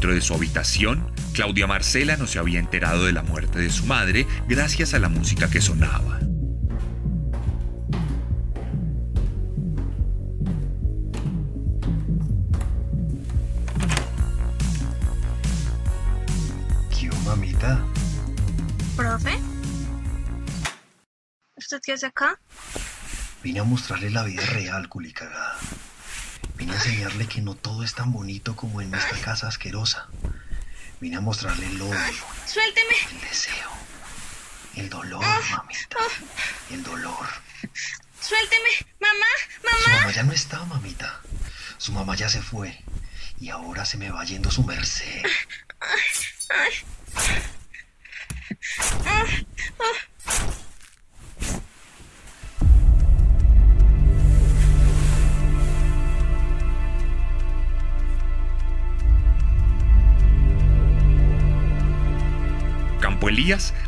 Dentro 0.00 0.14
de 0.14 0.22
su 0.22 0.32
habitación, 0.32 1.12
Claudia 1.34 1.66
Marcela 1.66 2.16
no 2.16 2.26
se 2.26 2.38
había 2.38 2.58
enterado 2.58 3.04
de 3.04 3.12
la 3.12 3.22
muerte 3.22 3.58
de 3.58 3.68
su 3.68 3.84
madre 3.84 4.26
gracias 4.48 4.94
a 4.94 4.98
la 4.98 5.10
música 5.10 5.50
que 5.50 5.60
sonaba. 5.60 6.18
¿Qué 16.98 17.10
mamita? 17.26 17.84
¿Profe? 18.96 19.38
¿Usted 21.56 21.78
qué 21.84 21.92
hace 21.92 22.06
acá? 22.06 22.40
Vine 23.42 23.60
a 23.60 23.64
mostrarle 23.64 24.08
la 24.08 24.24
vida 24.24 24.46
real, 24.46 24.88
culicagada. 24.88 25.58
Vine 26.60 26.72
a 26.72 26.76
enseñarle 26.76 27.26
que 27.26 27.40
no 27.40 27.54
todo 27.54 27.82
es 27.82 27.94
tan 27.94 28.12
bonito 28.12 28.54
como 28.54 28.82
en 28.82 28.94
esta 28.94 29.16
casa 29.22 29.48
asquerosa. 29.48 30.08
Vine 31.00 31.16
a 31.16 31.20
mostrarle 31.22 31.66
el 31.66 31.80
odio, 31.80 31.96
¡Suélteme! 32.46 32.96
el 33.12 33.20
deseo, 33.22 33.70
el 34.76 34.90
dolor, 34.90 35.24
mamita. 35.24 35.96
El 36.68 36.82
dolor. 36.82 37.26
¡Suélteme! 38.20 38.68
¡Mamá! 39.00 39.26
Su 39.54 39.88
¡Mamá! 39.88 40.00
mamá 40.00 40.12
ya 40.12 40.22
no 40.22 40.32
está, 40.32 40.62
mamita. 40.66 41.20
Su 41.78 41.92
mamá 41.92 42.14
ya 42.14 42.28
se 42.28 42.42
fue. 42.42 42.78
Y 43.40 43.48
ahora 43.48 43.86
se 43.86 43.96
me 43.96 44.10
va 44.10 44.22
yendo 44.26 44.50
su 44.50 44.62
merced. 44.62 45.22
Campo 49.02 49.84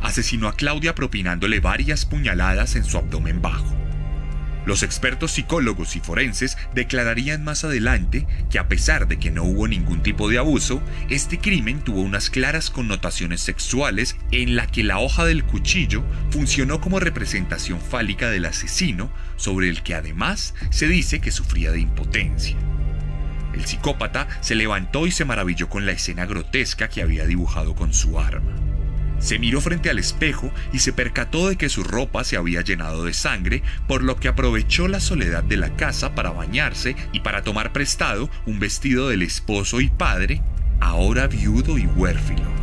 Asesinó 0.00 0.48
a 0.48 0.56
Claudia 0.56 0.94
propinándole 0.94 1.60
varias 1.60 2.06
puñaladas 2.06 2.74
en 2.74 2.84
su 2.84 2.96
abdomen 2.96 3.42
bajo. 3.42 3.76
Los 4.64 4.82
expertos 4.82 5.32
psicólogos 5.32 5.94
y 5.96 6.00
forenses 6.00 6.56
declararían 6.74 7.44
más 7.44 7.64
adelante 7.64 8.26
que 8.50 8.58
a 8.58 8.68
pesar 8.68 9.08
de 9.08 9.18
que 9.18 9.30
no 9.30 9.42
hubo 9.42 9.68
ningún 9.68 10.02
tipo 10.02 10.30
de 10.30 10.38
abuso, 10.38 10.80
este 11.10 11.38
crimen 11.38 11.80
tuvo 11.80 12.00
unas 12.00 12.30
claras 12.30 12.70
connotaciones 12.70 13.40
sexuales 13.40 14.16
en 14.30 14.56
la 14.56 14.66
que 14.68 14.84
la 14.84 15.00
hoja 15.00 15.26
del 15.26 15.44
cuchillo 15.44 16.02
funcionó 16.30 16.80
como 16.80 17.00
representación 17.00 17.80
fálica 17.80 18.30
del 18.30 18.46
asesino, 18.46 19.12
sobre 19.36 19.68
el 19.68 19.82
que 19.82 19.96
además 19.96 20.54
se 20.70 20.86
dice 20.86 21.20
que 21.20 21.32
sufría 21.32 21.72
de 21.72 21.80
impotencia. 21.80 22.56
El 23.52 23.66
psicópata 23.66 24.28
se 24.40 24.54
levantó 24.54 25.06
y 25.06 25.10
se 25.10 25.26
maravilló 25.26 25.68
con 25.68 25.84
la 25.84 25.92
escena 25.92 26.24
grotesca 26.24 26.88
que 26.88 27.02
había 27.02 27.26
dibujado 27.26 27.74
con 27.74 27.92
su 27.92 28.18
arma. 28.18 28.71
Se 29.22 29.38
miró 29.38 29.60
frente 29.60 29.88
al 29.88 30.00
espejo 30.00 30.50
y 30.72 30.80
se 30.80 30.92
percató 30.92 31.48
de 31.48 31.56
que 31.56 31.68
su 31.68 31.84
ropa 31.84 32.24
se 32.24 32.36
había 32.36 32.60
llenado 32.62 33.04
de 33.04 33.14
sangre, 33.14 33.62
por 33.86 34.02
lo 34.02 34.16
que 34.16 34.28
aprovechó 34.28 34.88
la 34.88 35.00
soledad 35.00 35.44
de 35.44 35.56
la 35.56 35.76
casa 35.76 36.14
para 36.14 36.30
bañarse 36.30 36.96
y 37.12 37.20
para 37.20 37.42
tomar 37.42 37.72
prestado 37.72 38.28
un 38.46 38.58
vestido 38.58 39.08
del 39.08 39.22
esposo 39.22 39.80
y 39.80 39.88
padre, 39.88 40.42
ahora 40.80 41.28
viudo 41.28 41.78
y 41.78 41.86
huérfino. 41.86 42.61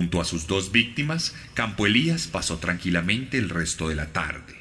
Junto 0.00 0.22
a 0.22 0.24
sus 0.24 0.46
dos 0.46 0.72
víctimas, 0.72 1.34
Campo 1.52 1.84
Elías 1.84 2.26
pasó 2.26 2.56
tranquilamente 2.56 3.36
el 3.36 3.50
resto 3.50 3.90
de 3.90 3.96
la 3.96 4.14
tarde. 4.14 4.59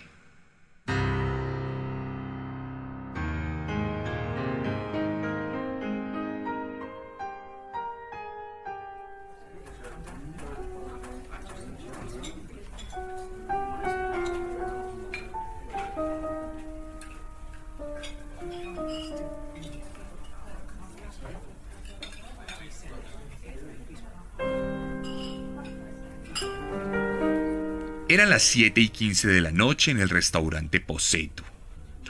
Eran 28.12 28.32
las 28.32 28.42
7 28.42 28.82
y 28.82 28.90
15 28.90 29.28
de 29.28 29.40
la 29.40 29.52
noche 29.52 29.92
en 29.92 30.00
el 30.00 30.10
restaurante 30.10 30.80
Poseto, 30.80 31.44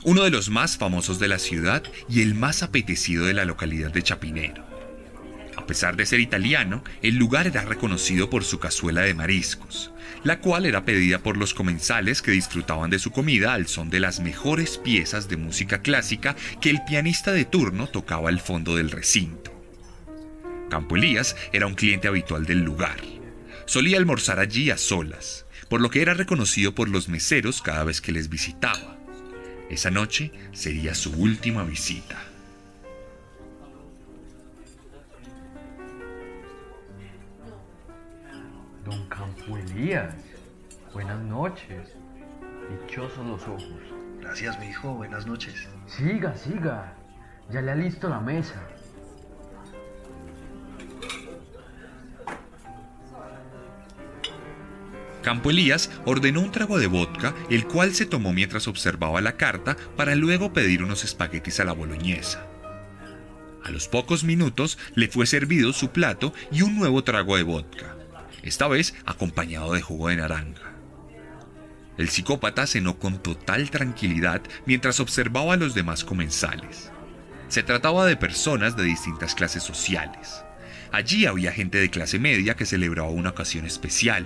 uno 0.04 0.24
de 0.24 0.30
los 0.30 0.50
más 0.50 0.78
famosos 0.78 1.20
de 1.20 1.28
la 1.28 1.40
ciudad 1.40 1.84
y 2.08 2.22
el 2.22 2.36
más 2.36 2.64
apetecido 2.64 3.26
de 3.26 3.34
la 3.34 3.44
localidad 3.44 3.92
de 3.92 4.02
Chapinero. 4.02 4.64
A 5.58 5.66
pesar 5.66 5.98
de 5.98 6.06
ser 6.06 6.22
italiano, 6.22 6.86
el 7.02 7.18
lugar 7.18 7.48
era 7.48 7.66
reconocido 7.66 8.30
por 8.30 8.46
su 8.46 8.60
cazuela 8.60 9.02
de 9.02 9.14
mariscos, 9.14 9.92
la 10.24 10.40
cual 10.40 10.66
era 10.66 10.86
pedida 10.86 11.20
por 11.20 11.36
los 11.36 11.54
comensales 11.54 12.22
que 12.22 12.32
disfrutaban 12.32 12.90
de 12.90 13.00
su 13.00 13.12
comida 13.12 13.54
al 13.54 13.68
son 13.68 13.90
de 13.90 14.00
las 14.00 14.22
mejores 14.22 14.78
piezas 14.78 15.28
de 15.28 15.36
música 15.36 15.82
clásica 15.82 16.38
que 16.62 16.70
el 16.70 16.82
pianista 16.88 17.34
de 17.34 17.44
turno 17.44 17.88
tocaba 17.88 18.30
al 18.30 18.40
fondo 18.40 18.78
del 18.78 18.92
recinto. 18.92 19.52
Campo 20.70 20.96
Elías 20.96 21.36
era 21.52 21.68
un 21.68 21.76
cliente 21.76 22.08
habitual 22.08 22.46
del 22.46 22.62
lugar. 22.62 23.02
Solía 23.66 23.98
almorzar 23.98 24.40
allí 24.40 24.72
a 24.72 24.78
solas, 24.78 25.46
por 25.70 25.82
lo 25.82 25.90
que 25.90 26.02
era 26.02 26.16
reconocido 26.16 26.74
por 26.74 26.90
los 26.90 27.08
meseros 27.08 27.62
cada 27.62 27.84
vez 27.84 28.02
que 28.02 28.12
les 28.12 28.28
visitaba. 28.28 28.98
Esa 29.70 29.92
noche 29.92 30.32
sería 30.52 30.96
su 30.96 31.12
última 31.12 31.64
visita. 31.64 32.18
Don 38.84 39.08
Campo 39.08 39.58
Elías, 39.58 40.16
buenas 40.92 41.22
noches. 41.22 41.94
Dichosos 42.88 43.26
los 43.26 43.44
ojos. 43.44 43.64
Gracias, 44.20 44.60
mi 44.60 44.70
hijo. 44.70 44.96
Buenas 44.96 45.28
noches. 45.28 45.68
Siga, 45.86 46.36
siga. 46.36 46.96
Ya 47.52 47.62
le 47.62 47.76
listo 47.76 48.10
la 48.10 48.20
mesa. 48.20 48.60
Campo 55.30 55.52
Elías 55.52 55.92
ordenó 56.06 56.42
un 56.42 56.52
trago 56.52 56.80
de 56.80 56.88
vodka, 56.88 57.36
el 57.52 57.68
cual 57.68 57.94
se 57.94 58.08
tomó 58.08 58.34
mientras 58.34 58.68
observaba 58.68 59.22
la 59.22 59.38
carta 59.38 59.78
para 59.96 60.16
luego 60.16 60.54
pedir 60.54 60.82
unos 60.82 61.04
espaguetis 61.04 61.60
a 61.60 61.66
la 61.66 61.72
boloñesa. 61.72 62.48
A 63.64 63.70
los 63.70 63.88
pocos 63.88 64.24
minutos 64.24 64.80
le 64.96 65.08
fue 65.08 65.28
servido 65.28 65.72
su 65.72 65.92
plato 65.92 66.34
y 66.52 66.64
un 66.64 66.80
nuevo 66.80 67.04
trago 67.04 67.38
de 67.38 67.44
vodka, 67.44 67.96
esta 68.42 68.68
vez 68.68 68.96
acompañado 69.06 69.74
de 69.74 69.84
jugo 69.84 70.08
de 70.08 70.16
naranja. 70.16 70.74
El 72.00 72.10
psicópata 72.10 72.66
cenó 72.66 72.98
con 72.98 73.22
total 73.22 73.70
tranquilidad 73.70 74.42
mientras 74.66 75.00
observaba 75.00 75.54
a 75.54 75.58
los 75.58 75.76
demás 75.76 76.04
comensales. 76.04 76.92
Se 77.50 77.62
trataba 77.62 78.08
de 78.08 78.18
personas 78.18 78.76
de 78.76 78.84
distintas 78.86 79.36
clases 79.36 79.62
sociales. 79.62 80.44
Allí 80.92 81.28
había 81.28 81.52
gente 81.52 81.78
de 81.78 81.92
clase 81.92 82.18
media 82.18 82.56
que 82.56 82.66
celebraba 82.66 83.10
una 83.10 83.30
ocasión 83.30 83.68
especial, 83.68 84.26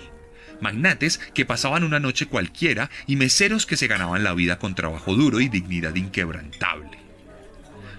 magnates 0.64 1.20
que 1.36 1.46
pasaban 1.46 1.84
una 1.84 2.00
noche 2.00 2.26
cualquiera 2.26 2.90
y 3.06 3.16
meseros 3.16 3.68
que 3.68 3.78
se 3.78 3.88
ganaban 3.88 4.24
la 4.24 4.34
vida 4.34 4.58
con 4.58 4.74
trabajo 4.74 5.14
duro 5.14 5.40
y 5.40 5.50
dignidad 5.50 5.94
inquebrantable. 5.94 6.98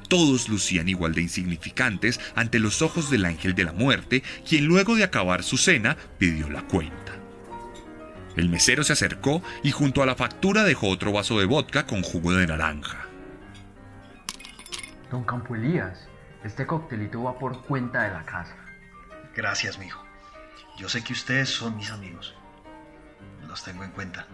Todos 0.08 0.48
lucían 0.48 0.88
igual 0.88 1.14
de 1.14 1.22
insignificantes 1.22 2.20
ante 2.34 2.58
los 2.58 2.82
ojos 2.82 3.10
del 3.10 3.24
ángel 3.24 3.54
de 3.54 3.64
la 3.64 3.72
muerte, 3.72 4.22
quien 4.48 4.66
luego 4.66 4.96
de 4.96 5.04
acabar 5.04 5.42
su 5.42 5.56
cena 5.56 5.96
pidió 6.18 6.50
la 6.50 6.62
cuenta. 6.62 7.12
El 8.36 8.48
mesero 8.48 8.82
se 8.82 8.92
acercó 8.92 9.42
y 9.62 9.70
junto 9.70 10.02
a 10.02 10.06
la 10.06 10.16
factura 10.16 10.64
dejó 10.64 10.88
otro 10.88 11.12
vaso 11.12 11.38
de 11.38 11.46
vodka 11.46 11.86
con 11.86 12.02
jugo 12.02 12.32
de 12.32 12.46
naranja. 12.46 13.06
Don 15.10 15.24
Campo 15.24 15.54
Elías, 15.54 16.08
este 16.42 16.66
coctelito 16.66 17.22
va 17.22 17.38
por 17.38 17.62
cuenta 17.62 18.02
de 18.02 18.10
la 18.10 18.24
casa. 18.24 18.56
Gracias, 19.36 19.78
mi 19.78 19.86
hijo. 19.86 20.04
Yo 20.76 20.88
sé 20.88 21.02
que 21.04 21.12
ustedes 21.12 21.48
son 21.48 21.76
mis 21.76 21.90
amigos. 21.90 22.34
Los 23.54 23.62
tengo 23.62 23.84
en 23.84 23.92
cuenta. 23.92 24.26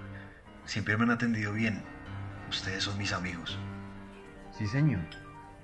Siempre 0.64 0.96
me 0.96 1.02
han 1.04 1.10
atendido 1.10 1.52
bien. 1.52 1.82
Ustedes 2.48 2.84
son 2.84 2.96
mis 2.96 3.12
amigos. 3.12 3.58
Sí, 4.56 4.66
señor. 4.66 5.04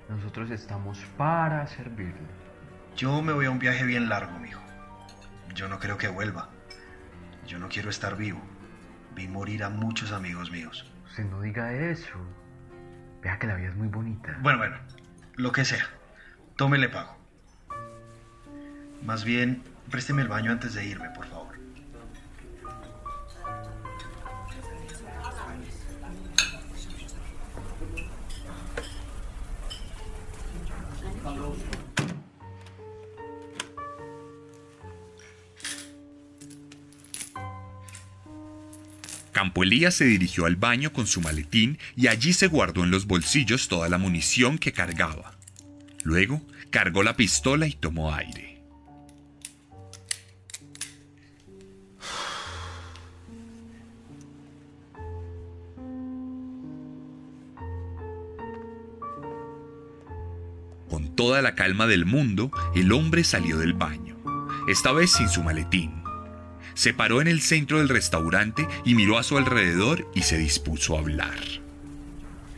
Nosotros 0.09 0.51
estamos 0.51 0.99
para 1.17 1.65
servirle. 1.65 2.27
Yo 2.95 3.19
me 3.23 3.33
voy 3.33 3.47
a 3.47 3.49
un 3.49 3.57
viaje 3.57 3.83
bien 3.83 4.09
largo, 4.09 4.37
mijo. 4.37 4.61
Yo 5.55 5.67
no 5.69 5.79
creo 5.79 5.97
que 5.97 6.07
vuelva. 6.07 6.51
Yo 7.47 7.57
no 7.57 7.67
quiero 7.67 7.89
estar 7.89 8.15
vivo. 8.15 8.39
Vi 9.15 9.27
morir 9.27 9.63
a 9.63 9.69
muchos 9.69 10.11
amigos 10.11 10.51
míos. 10.51 10.85
Usted 11.07 11.23
no 11.25 11.41
diga 11.41 11.73
eso. 11.73 12.13
Vea 13.23 13.39
que 13.39 13.47
la 13.47 13.55
vida 13.55 13.69
es 13.69 13.75
muy 13.75 13.87
bonita. 13.87 14.37
Bueno, 14.41 14.59
bueno, 14.59 14.77
lo 15.33 15.51
que 15.51 15.65
sea. 15.65 15.87
Tómele 16.57 16.89
pago. 16.89 17.17
Más 19.03 19.25
bien, 19.25 19.63
présteme 19.89 20.21
el 20.21 20.27
baño 20.27 20.51
antes 20.51 20.75
de 20.75 20.85
irme, 20.85 21.09
por 21.09 21.25
favor. 21.25 21.36
Campo 39.37 39.61
Elías 39.61 39.93
se 39.93 40.05
dirigió 40.05 40.47
al 40.47 40.55
baño 40.55 40.91
con 40.91 41.05
su 41.05 41.21
maletín 41.21 41.77
y 41.95 42.07
allí 42.07 42.33
se 42.33 42.47
guardó 42.47 42.83
en 42.83 42.89
los 42.89 43.05
bolsillos 43.05 43.67
toda 43.67 43.87
la 43.87 43.99
munición 43.99 44.57
que 44.57 44.71
cargaba. 44.71 45.37
Luego 46.03 46.41
cargó 46.71 47.03
la 47.03 47.15
pistola 47.15 47.67
y 47.67 47.73
tomó 47.73 48.15
aire. 48.15 48.56
Toda 61.17 61.41
la 61.41 61.55
calma 61.55 61.87
del 61.87 62.05
mundo, 62.05 62.51
el 62.73 62.93
hombre 62.93 63.25
salió 63.25 63.57
del 63.57 63.73
baño, 63.73 64.15
esta 64.69 64.93
vez 64.93 65.11
sin 65.11 65.27
su 65.27 65.43
maletín. 65.43 66.01
Se 66.75 66.93
paró 66.93 67.19
en 67.19 67.27
el 67.27 67.41
centro 67.41 67.79
del 67.79 67.89
restaurante 67.89 68.65
y 68.85 68.95
miró 68.95 69.17
a 69.17 69.23
su 69.23 69.37
alrededor 69.37 70.09
y 70.13 70.21
se 70.21 70.37
dispuso 70.37 70.95
a 70.95 70.99
hablar. 70.99 71.39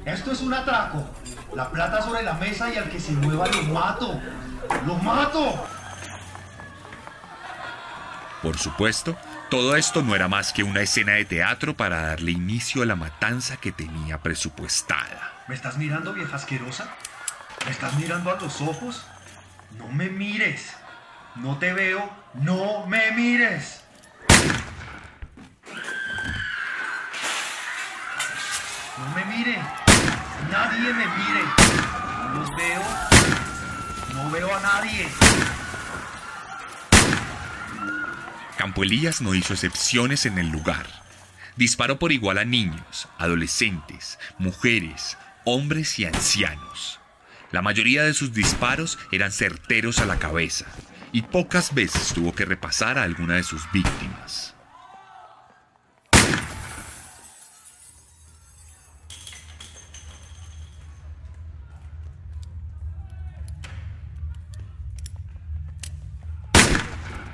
Esto 0.05 0.31
es 0.33 0.41
un 0.41 0.53
atraco. 0.53 1.09
La 1.55 1.71
plata 1.71 2.01
sobre 2.01 2.21
la 2.21 2.33
mesa 2.33 2.71
y 2.71 2.77
al 2.77 2.89
que 2.89 2.99
se 2.99 3.13
mueva 3.13 3.47
lo 3.47 3.63
mato. 3.63 4.19
¡Lo 4.85 4.95
mato! 4.97 5.65
Por 8.43 8.57
supuesto, 8.57 9.17
todo 9.49 9.77
esto 9.77 10.03
no 10.03 10.15
era 10.15 10.27
más 10.27 10.51
que 10.51 10.63
una 10.63 10.81
escena 10.81 11.13
de 11.13 11.25
teatro 11.25 11.75
para 11.75 12.01
darle 12.01 12.31
inicio 12.31 12.81
a 12.81 12.85
la 12.85 12.95
matanza 12.95 13.57
que 13.57 13.71
tenía 13.71 14.21
presupuestada. 14.21 15.43
¿Me 15.47 15.55
estás 15.55 15.77
mirando, 15.77 16.13
vieja 16.13 16.35
asquerosa? 16.35 16.93
¿Me 17.69 17.73
estás 17.73 17.95
mirando 17.97 18.31
a 18.31 18.41
los 18.41 18.61
ojos? 18.61 19.05
No 19.77 19.87
me 19.89 20.09
mires. 20.09 20.73
No 21.35 21.59
te 21.59 21.71
veo, 21.71 22.09
no 22.33 22.87
me 22.87 23.11
mires. 23.11 23.83
No 28.97 29.15
me 29.15 29.23
mire, 29.25 29.59
nadie 30.49 30.93
me 30.93 31.05
mire. 31.05 31.43
No 32.33 32.39
los 32.39 32.55
veo, 32.55 32.81
no 34.15 34.31
veo 34.31 34.55
a 34.55 34.59
nadie. 34.61 35.07
Campo 38.57 38.81
Elías 38.81 39.21
no 39.21 39.35
hizo 39.35 39.53
excepciones 39.53 40.25
en 40.25 40.39
el 40.39 40.49
lugar. 40.49 40.87
Disparó 41.55 41.99
por 41.99 42.11
igual 42.11 42.39
a 42.39 42.45
niños, 42.45 43.07
adolescentes, 43.19 44.17
mujeres, 44.39 45.19
hombres 45.45 45.99
y 45.99 46.05
ancianos. 46.05 46.99
La 47.51 47.63
mayoría 47.63 48.03
de 48.03 48.13
sus 48.13 48.33
disparos 48.33 48.99
eran 49.11 49.31
certeros 49.31 49.99
a 49.99 50.05
la 50.05 50.19
cabeza 50.19 50.65
y 51.11 51.23
pocas 51.23 51.73
veces 51.73 52.13
tuvo 52.13 52.35
que 52.35 52.45
repasar 52.45 52.99
a 52.99 53.03
alguna 53.03 53.35
de 53.35 53.43
sus 53.43 53.63
víctimas. 53.71 54.55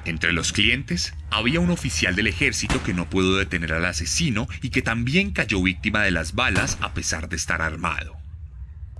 Entre 0.05 0.31
los 0.31 0.53
clientes 0.53 1.13
había 1.29 1.59
un 1.59 1.71
oficial 1.71 2.15
del 2.15 2.27
ejército 2.27 2.81
que 2.83 2.93
no 2.93 3.09
pudo 3.09 3.37
detener 3.37 3.73
al 3.73 3.85
asesino 3.85 4.47
y 4.61 4.69
que 4.69 4.81
también 4.81 5.31
cayó 5.31 5.61
víctima 5.61 6.03
de 6.03 6.11
las 6.11 6.35
balas 6.35 6.77
a 6.79 6.93
pesar 6.93 7.27
de 7.27 7.35
estar 7.35 7.61
armado. 7.61 8.24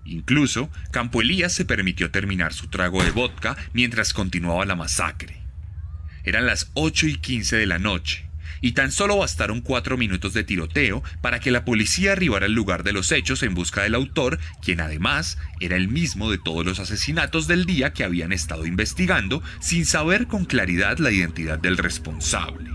Incluso, 0.05 0.69
Campo 0.91 1.21
Elías 1.21 1.51
se 1.51 1.65
permitió 1.65 2.11
terminar 2.11 2.53
su 2.53 2.67
trago 2.67 3.03
de 3.03 3.11
vodka 3.11 3.57
mientras 3.73 4.13
continuaba 4.13 4.65
la 4.65 4.75
masacre. 4.75 5.41
Eran 6.23 6.45
las 6.45 6.71
8 6.73 7.07
y 7.07 7.17
15 7.17 7.57
de 7.57 7.65
la 7.65 7.79
noche, 7.79 8.25
y 8.61 8.71
tan 8.71 8.91
solo 8.91 9.17
bastaron 9.17 9.61
cuatro 9.61 9.97
minutos 9.97 10.33
de 10.33 10.43
tiroteo 10.43 11.03
para 11.21 11.39
que 11.39 11.51
la 11.51 11.65
policía 11.65 12.13
arribara 12.13 12.45
al 12.45 12.53
lugar 12.53 12.83
de 12.83 12.93
los 12.93 13.11
hechos 13.11 13.43
en 13.43 13.53
busca 13.53 13.83
del 13.83 13.95
autor, 13.95 14.39
quien 14.61 14.79
además 14.79 15.37
era 15.59 15.75
el 15.75 15.87
mismo 15.87 16.31
de 16.31 16.37
todos 16.37 16.65
los 16.65 16.79
asesinatos 16.79 17.47
del 17.47 17.65
día 17.65 17.93
que 17.93 18.03
habían 18.03 18.31
estado 18.31 18.65
investigando 18.65 19.43
sin 19.59 19.85
saber 19.85 20.27
con 20.27 20.45
claridad 20.45 20.97
la 20.99 21.11
identidad 21.11 21.59
del 21.59 21.77
responsable. 21.77 22.74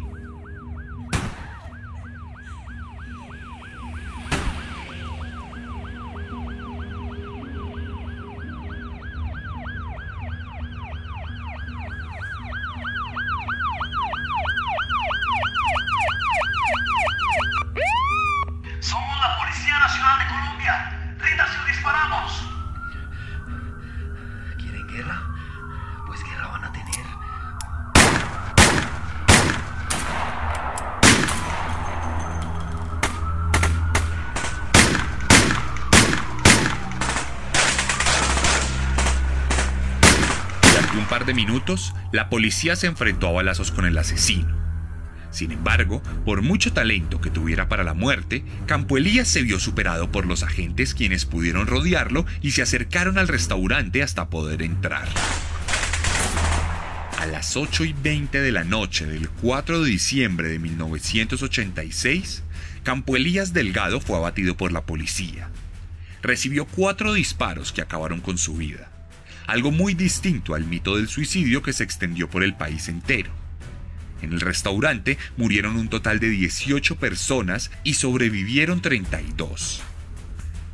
La 42.13 42.29
policía 42.29 42.77
se 42.77 42.87
enfrentó 42.87 43.29
a 43.29 43.33
balazos 43.33 43.71
con 43.71 43.85
el 43.85 43.97
asesino. 43.99 44.59
Sin 45.31 45.53
embargo, 45.53 46.03
por 46.25 46.43
mucho 46.43 46.73
talento 46.73 47.21
que 47.21 47.31
tuviera 47.31 47.69
para 47.69 47.85
la 47.85 47.95
muerte, 47.95 48.45
Campo 48.67 48.99
Elías 48.99 49.29
se 49.29 49.43
vio 49.43 49.61
superado 49.61 50.11
por 50.11 50.27
los 50.27 50.43
agentes 50.43 50.93
quienes 50.93 51.25
pudieron 51.25 51.69
rodearlo 51.69 52.27
y 52.43 52.51
se 52.51 52.63
acercaron 52.63 53.17
al 53.17 53.29
restaurante 53.29 54.03
hasta 54.03 54.29
poder 54.29 54.63
entrar. 54.63 55.09
A 57.19 57.27
las 57.27 57.57
8 57.57 57.85
y 57.85 57.93
20 57.93 58.41
de 58.41 58.51
la 58.51 58.65
noche 58.65 59.07
del 59.07 59.29
4 59.29 59.83
de 59.83 59.91
diciembre 59.91 60.49
de 60.49 60.59
1986, 60.59 62.43
Campo 62.83 63.15
Elías 63.15 63.53
Delgado 63.53 64.01
fue 64.01 64.17
abatido 64.17 64.57
por 64.57 64.73
la 64.73 64.87
policía. 64.87 65.51
Recibió 66.23 66.65
cuatro 66.67 67.13
disparos 67.13 67.73
que 67.73 67.83
acabaron 67.83 68.21
con 68.21 68.37
su 68.37 68.57
vida, 68.57 68.90
algo 69.51 69.73
muy 69.73 69.95
distinto 69.95 70.55
al 70.55 70.65
mito 70.65 70.97
del 70.97 71.09
suicidio 71.09 71.61
que 71.61 71.73
se 71.73 71.83
extendió 71.83 72.31
por 72.31 72.45
el 72.45 72.55
país 72.55 72.89
entero. 72.89 73.33
En 74.23 74.33
el 74.33 74.41
restaurante 74.41 75.19
murieron 75.37 75.77
un 75.77 75.89
total 75.89 76.21
de 76.21 76.29
18 76.29 76.97
personas 76.97 77.73
y 77.83 77.95
sobrevivieron 77.95 78.81
32. 78.81 79.83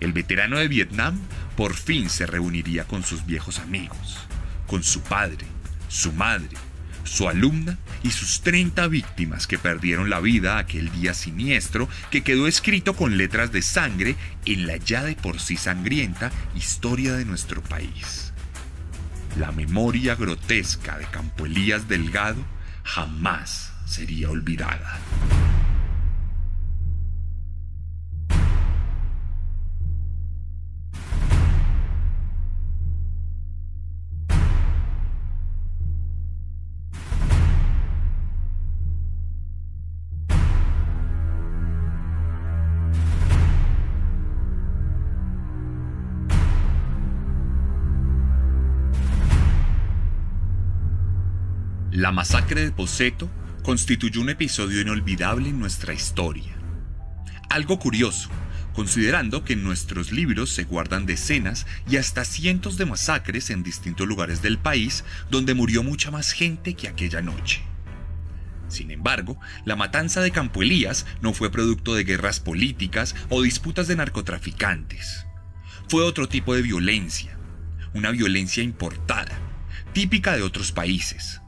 El 0.00 0.12
veterano 0.12 0.58
de 0.58 0.68
Vietnam 0.68 1.18
por 1.56 1.72
fin 1.72 2.10
se 2.10 2.26
reuniría 2.26 2.84
con 2.84 3.02
sus 3.02 3.24
viejos 3.24 3.60
amigos, 3.60 4.18
con 4.66 4.82
su 4.82 5.00
padre, 5.00 5.46
su 5.88 6.12
madre, 6.12 6.56
su 7.04 7.30
alumna 7.30 7.78
y 8.02 8.10
sus 8.10 8.42
30 8.42 8.88
víctimas 8.88 9.46
que 9.46 9.58
perdieron 9.58 10.10
la 10.10 10.20
vida 10.20 10.58
aquel 10.58 10.90
día 10.92 11.14
siniestro 11.14 11.88
que 12.10 12.22
quedó 12.22 12.46
escrito 12.46 12.94
con 12.94 13.16
letras 13.16 13.52
de 13.52 13.62
sangre 13.62 14.16
en 14.44 14.66
la 14.66 14.76
ya 14.76 15.02
de 15.02 15.14
por 15.14 15.40
sí 15.40 15.56
sangrienta 15.56 16.30
historia 16.54 17.14
de 17.14 17.24
nuestro 17.24 17.62
país. 17.62 18.25
La 19.38 19.52
memoria 19.52 20.14
grotesca 20.14 20.96
de 20.96 21.04
Campo 21.04 21.44
Elías 21.44 21.86
Delgado 21.88 22.42
jamás 22.84 23.70
sería 23.84 24.30
olvidada. 24.30 24.98
La 51.96 52.12
masacre 52.12 52.62
de 52.62 52.72
Poseto 52.72 53.30
constituyó 53.62 54.20
un 54.20 54.28
episodio 54.28 54.82
inolvidable 54.82 55.48
en 55.48 55.58
nuestra 55.58 55.94
historia. 55.94 56.54
Algo 57.48 57.78
curioso, 57.78 58.28
considerando 58.74 59.44
que 59.44 59.54
en 59.54 59.64
nuestros 59.64 60.12
libros 60.12 60.50
se 60.50 60.64
guardan 60.64 61.06
decenas 61.06 61.66
y 61.88 61.96
hasta 61.96 62.26
cientos 62.26 62.76
de 62.76 62.84
masacres 62.84 63.48
en 63.48 63.62
distintos 63.62 64.06
lugares 64.06 64.42
del 64.42 64.58
país 64.58 65.04
donde 65.30 65.54
murió 65.54 65.82
mucha 65.82 66.10
más 66.10 66.32
gente 66.32 66.74
que 66.74 66.86
aquella 66.86 67.22
noche. 67.22 67.62
Sin 68.68 68.90
embargo, 68.90 69.40
la 69.64 69.74
matanza 69.74 70.20
de 70.20 70.32
Campo 70.32 70.62
Elías 70.62 71.06
no 71.22 71.32
fue 71.32 71.50
producto 71.50 71.94
de 71.94 72.04
guerras 72.04 72.40
políticas 72.40 73.14
o 73.30 73.40
disputas 73.40 73.88
de 73.88 73.96
narcotraficantes. 73.96 75.24
Fue 75.88 76.04
otro 76.04 76.28
tipo 76.28 76.54
de 76.54 76.60
violencia, 76.60 77.38
una 77.94 78.10
violencia 78.10 78.62
importada, 78.62 79.32
típica 79.94 80.36
de 80.36 80.42
otros 80.42 80.72
países 80.72 81.40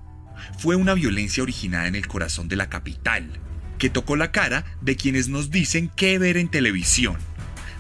fue 0.58 0.74
una 0.74 0.94
violencia 0.94 1.42
originada 1.42 1.86
en 1.86 1.94
el 1.94 2.08
corazón 2.08 2.48
de 2.48 2.56
la 2.56 2.68
capital, 2.68 3.30
que 3.78 3.90
tocó 3.90 4.16
la 4.16 4.32
cara 4.32 4.64
de 4.80 4.96
quienes 4.96 5.28
nos 5.28 5.50
dicen 5.50 5.88
qué 5.94 6.18
ver 6.18 6.36
en 6.36 6.48
televisión, 6.48 7.16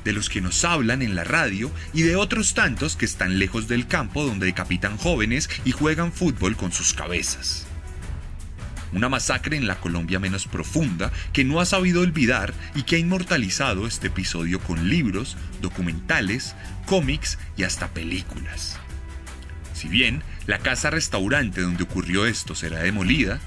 de 0.04 0.12
los 0.12 0.28
que 0.30 0.40
nos 0.40 0.64
hablan 0.64 1.02
en 1.02 1.16
la 1.16 1.24
radio 1.24 1.72
y 1.92 2.02
de 2.02 2.14
otros 2.14 2.54
tantos 2.54 2.94
que 2.94 3.04
están 3.04 3.40
lejos 3.40 3.66
del 3.66 3.88
campo 3.88 4.24
donde 4.24 4.46
decapitan 4.46 4.96
jóvenes 4.96 5.50
y 5.64 5.72
juegan 5.72 6.12
fútbol 6.12 6.56
con 6.56 6.70
sus 6.70 6.94
cabezas. 6.94 7.66
Una 8.92 9.08
masacre 9.08 9.56
en 9.56 9.66
la 9.66 9.80
Colombia 9.80 10.20
menos 10.20 10.46
profunda 10.46 11.12
que 11.32 11.44
no 11.44 11.60
ha 11.60 11.66
sabido 11.66 12.00
olvidar 12.00 12.54
y 12.76 12.84
que 12.84 12.96
ha 12.96 13.00
inmortalizado 13.00 13.88
este 13.88 14.06
episodio 14.06 14.60
con 14.60 14.88
libros, 14.88 15.36
documentales, 15.60 16.54
cómics 16.86 17.38
y 17.56 17.64
hasta 17.64 17.88
películas. 17.88 18.78
Si 19.78 19.86
bien 19.86 20.24
la 20.48 20.58
casa 20.58 20.90
restaurante 20.90 21.60
donde 21.60 21.84
ocurrió 21.84 22.26
esto 22.26 22.56
será 22.56 22.80
demolida, 22.80 23.38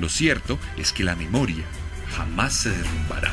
lo 0.00 0.08
cierto 0.08 0.58
es 0.76 0.92
que 0.92 1.04
la 1.04 1.14
memoria 1.14 1.64
jamás 2.10 2.54
se 2.54 2.70
derrumbará. 2.70 3.32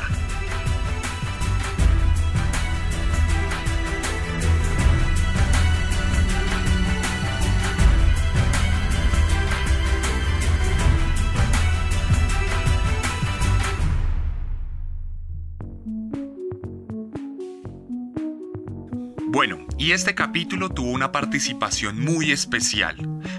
Y 19.78 19.92
este 19.92 20.14
capítulo 20.14 20.68
tuvo 20.68 20.90
una 20.90 21.12
participación 21.12 22.00
muy 22.00 22.32
especial, 22.32 22.96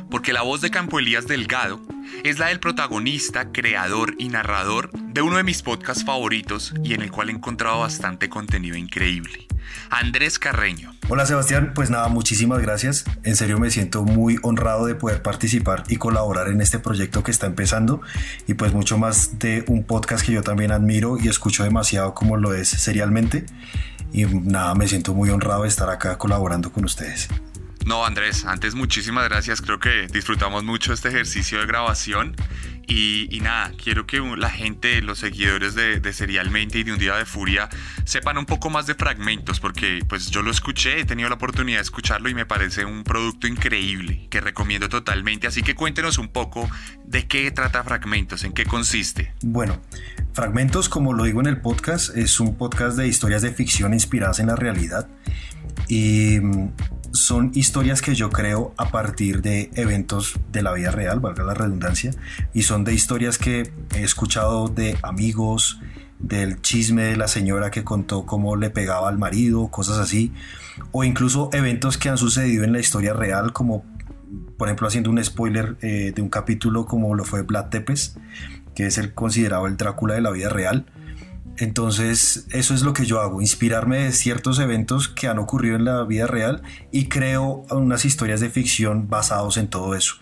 porque 0.09 0.33
la 0.33 0.41
voz 0.41 0.61
de 0.61 0.71
Campo 0.71 0.99
Elías 0.99 1.27
Delgado 1.27 1.81
es 2.23 2.39
la 2.39 2.47
del 2.47 2.59
protagonista, 2.59 3.51
creador 3.51 4.15
y 4.17 4.29
narrador 4.29 4.91
de 4.91 5.21
uno 5.21 5.37
de 5.37 5.43
mis 5.43 5.61
podcasts 5.61 6.03
favoritos 6.03 6.73
y 6.83 6.93
en 6.93 7.01
el 7.01 7.11
cual 7.11 7.29
he 7.29 7.33
encontrado 7.33 7.79
bastante 7.79 8.29
contenido 8.29 8.77
increíble. 8.77 9.47
Andrés 9.89 10.39
Carreño. 10.39 10.93
Hola 11.07 11.25
Sebastián, 11.25 11.71
pues 11.73 11.89
nada, 11.89 12.07
muchísimas 12.07 12.61
gracias. 12.61 13.05
En 13.23 13.35
serio 13.35 13.59
me 13.59 13.69
siento 13.69 14.03
muy 14.03 14.37
honrado 14.41 14.85
de 14.85 14.95
poder 14.95 15.21
participar 15.21 15.83
y 15.87 15.97
colaborar 15.97 16.47
en 16.47 16.61
este 16.61 16.79
proyecto 16.79 17.23
que 17.23 17.31
está 17.31 17.45
empezando 17.45 18.01
y 18.47 18.55
pues 18.55 18.73
mucho 18.73 18.97
más 18.97 19.39
de 19.39 19.63
un 19.67 19.83
podcast 19.83 20.25
que 20.25 20.31
yo 20.31 20.41
también 20.41 20.71
admiro 20.71 21.17
y 21.19 21.27
escucho 21.27 21.63
demasiado 21.63 22.13
como 22.13 22.37
lo 22.37 22.53
es 22.53 22.67
serialmente. 22.67 23.45
Y 24.15 24.23
nada, 24.23 24.73
me 24.75 24.87
siento 24.87 25.13
muy 25.13 25.29
honrado 25.29 25.63
de 25.63 25.67
estar 25.67 25.89
acá 25.89 26.17
colaborando 26.17 26.71
con 26.71 26.85
ustedes. 26.85 27.27
No, 27.85 28.05
Andrés, 28.05 28.45
antes 28.45 28.73
muchísimas 28.73 29.27
gracias. 29.27 29.61
Creo 29.61 29.77
que 29.77 30.07
disfrutamos 30.07 30.63
mucho 30.63 30.93
este 30.93 31.09
ejercicio 31.09 31.59
de 31.59 31.65
grabación. 31.65 32.33
Y, 32.87 33.39
nada, 33.41 33.71
quiero 33.83 34.07
que 34.07 34.19
la 34.19 34.49
gente, 34.49 35.01
los 35.01 35.19
seguidores 35.19 35.75
de, 35.75 36.13
Serialmente 36.13 36.79
y 36.79 36.83
de 36.83 36.93
Un 36.93 36.99
Día 36.99 37.15
de 37.15 37.25
Furia 37.25 37.67
sepan 38.05 38.37
un 38.37 38.45
poco 38.45 38.69
más 38.69 38.87
de 38.87 38.95
fragmentos, 38.95 39.59
porque 39.59 39.99
pues 40.07 40.29
yo 40.29 40.43
lo 40.43 40.51
escuché, 40.51 40.99
he 40.99 41.05
tenido 41.05 41.27
la 41.27 41.35
oportunidad 41.35 41.79
de 41.79 41.83
escucharlo 41.83 42.29
y 42.29 42.33
me 42.33 42.45
parece 42.45 42.85
un 42.85 43.03
producto 43.03 43.47
increíble 43.47 44.27
que 44.29 44.39
recomiendo 44.39 44.87
totalmente. 44.87 45.47
Así 45.47 45.61
que 45.61 45.75
cuéntenos 45.75 46.19
un 46.19 46.29
poco 46.29 46.69
de 47.03 47.27
qué 47.27 47.51
trata 47.51 47.83
Fragmentos, 47.83 48.45
en 48.45 48.53
qué 48.53 48.65
consiste. 48.65 49.33
Bueno, 49.41 49.81
Fragmentos, 50.35 50.89
como 50.89 51.13
lo 51.13 51.23
digo 51.23 51.39
en 51.39 51.45
el 51.45 51.61
podcast, 51.61 52.13
es 52.17 52.41
un 52.41 52.55
podcast 52.55 52.97
de 52.97 53.07
historias 53.07 53.41
de 53.41 53.53
ficción 53.53 53.93
inspiradas 53.93 54.41
en 54.41 54.47
la 54.47 54.57
realidad. 54.57 55.07
Y 55.87 56.41
son 57.13 57.51
historias 57.53 58.01
que 58.01 58.15
yo 58.15 58.29
creo 58.29 58.73
a 58.75 58.89
partir 58.89 59.41
de 59.41 59.71
eventos 59.75 60.37
de 60.51 60.61
la 60.61 60.73
vida 60.73 60.91
real, 60.91 61.21
valga 61.21 61.45
la 61.45 61.53
redundancia, 61.53 62.11
y 62.53 62.63
son 62.63 62.83
de 62.83 62.93
historias 62.93 63.37
que 63.37 63.71
he 63.95 64.03
escuchado 64.03 64.67
de 64.67 64.97
amigos, 65.03 65.79
del 66.19 66.61
chisme 66.61 67.03
de 67.03 67.15
la 67.15 67.29
señora 67.29 67.71
que 67.71 67.85
contó 67.85 68.25
cómo 68.25 68.57
le 68.57 68.69
pegaba 68.69 69.07
al 69.07 69.17
marido, 69.17 69.69
cosas 69.69 69.99
así, 69.99 70.33
o 70.91 71.05
incluso 71.05 71.49
eventos 71.53 71.97
que 71.97 72.09
han 72.09 72.17
sucedido 72.17 72.65
en 72.65 72.73
la 72.73 72.81
historia 72.81 73.13
real, 73.13 73.53
como 73.53 73.85
por 74.57 74.67
ejemplo 74.67 74.87
haciendo 74.87 75.09
un 75.09 75.23
spoiler 75.23 75.77
eh, 75.81 76.11
de 76.13 76.21
un 76.21 76.29
capítulo 76.29 76.85
como 76.85 77.15
lo 77.15 77.23
fue 77.23 77.43
Vlad 77.43 77.69
Tepes, 77.69 78.17
que 78.75 78.85
es 78.85 78.97
el 78.97 79.13
considerado 79.13 79.65
el 79.65 79.77
Drácula 79.77 80.15
de 80.15 80.21
la 80.21 80.31
vida 80.31 80.49
real 80.49 80.85
entonces, 81.57 82.47
eso 82.51 82.73
es 82.73 82.81
lo 82.81 82.93
que 82.93 83.05
yo 83.05 83.21
hago, 83.21 83.41
inspirarme 83.41 83.99
de 83.99 84.11
ciertos 84.11 84.59
eventos 84.59 85.07
que 85.07 85.27
han 85.27 85.39
ocurrido 85.39 85.77
en 85.77 85.85
la 85.85 86.03
vida 86.03 86.27
real 86.27 86.61
y 86.91 87.05
creo 87.05 87.65
unas 87.71 88.03
historias 88.03 88.41
de 88.41 88.49
ficción 88.49 89.07
basados 89.07 89.55
en 89.55 89.69
todo 89.69 89.95
eso, 89.95 90.15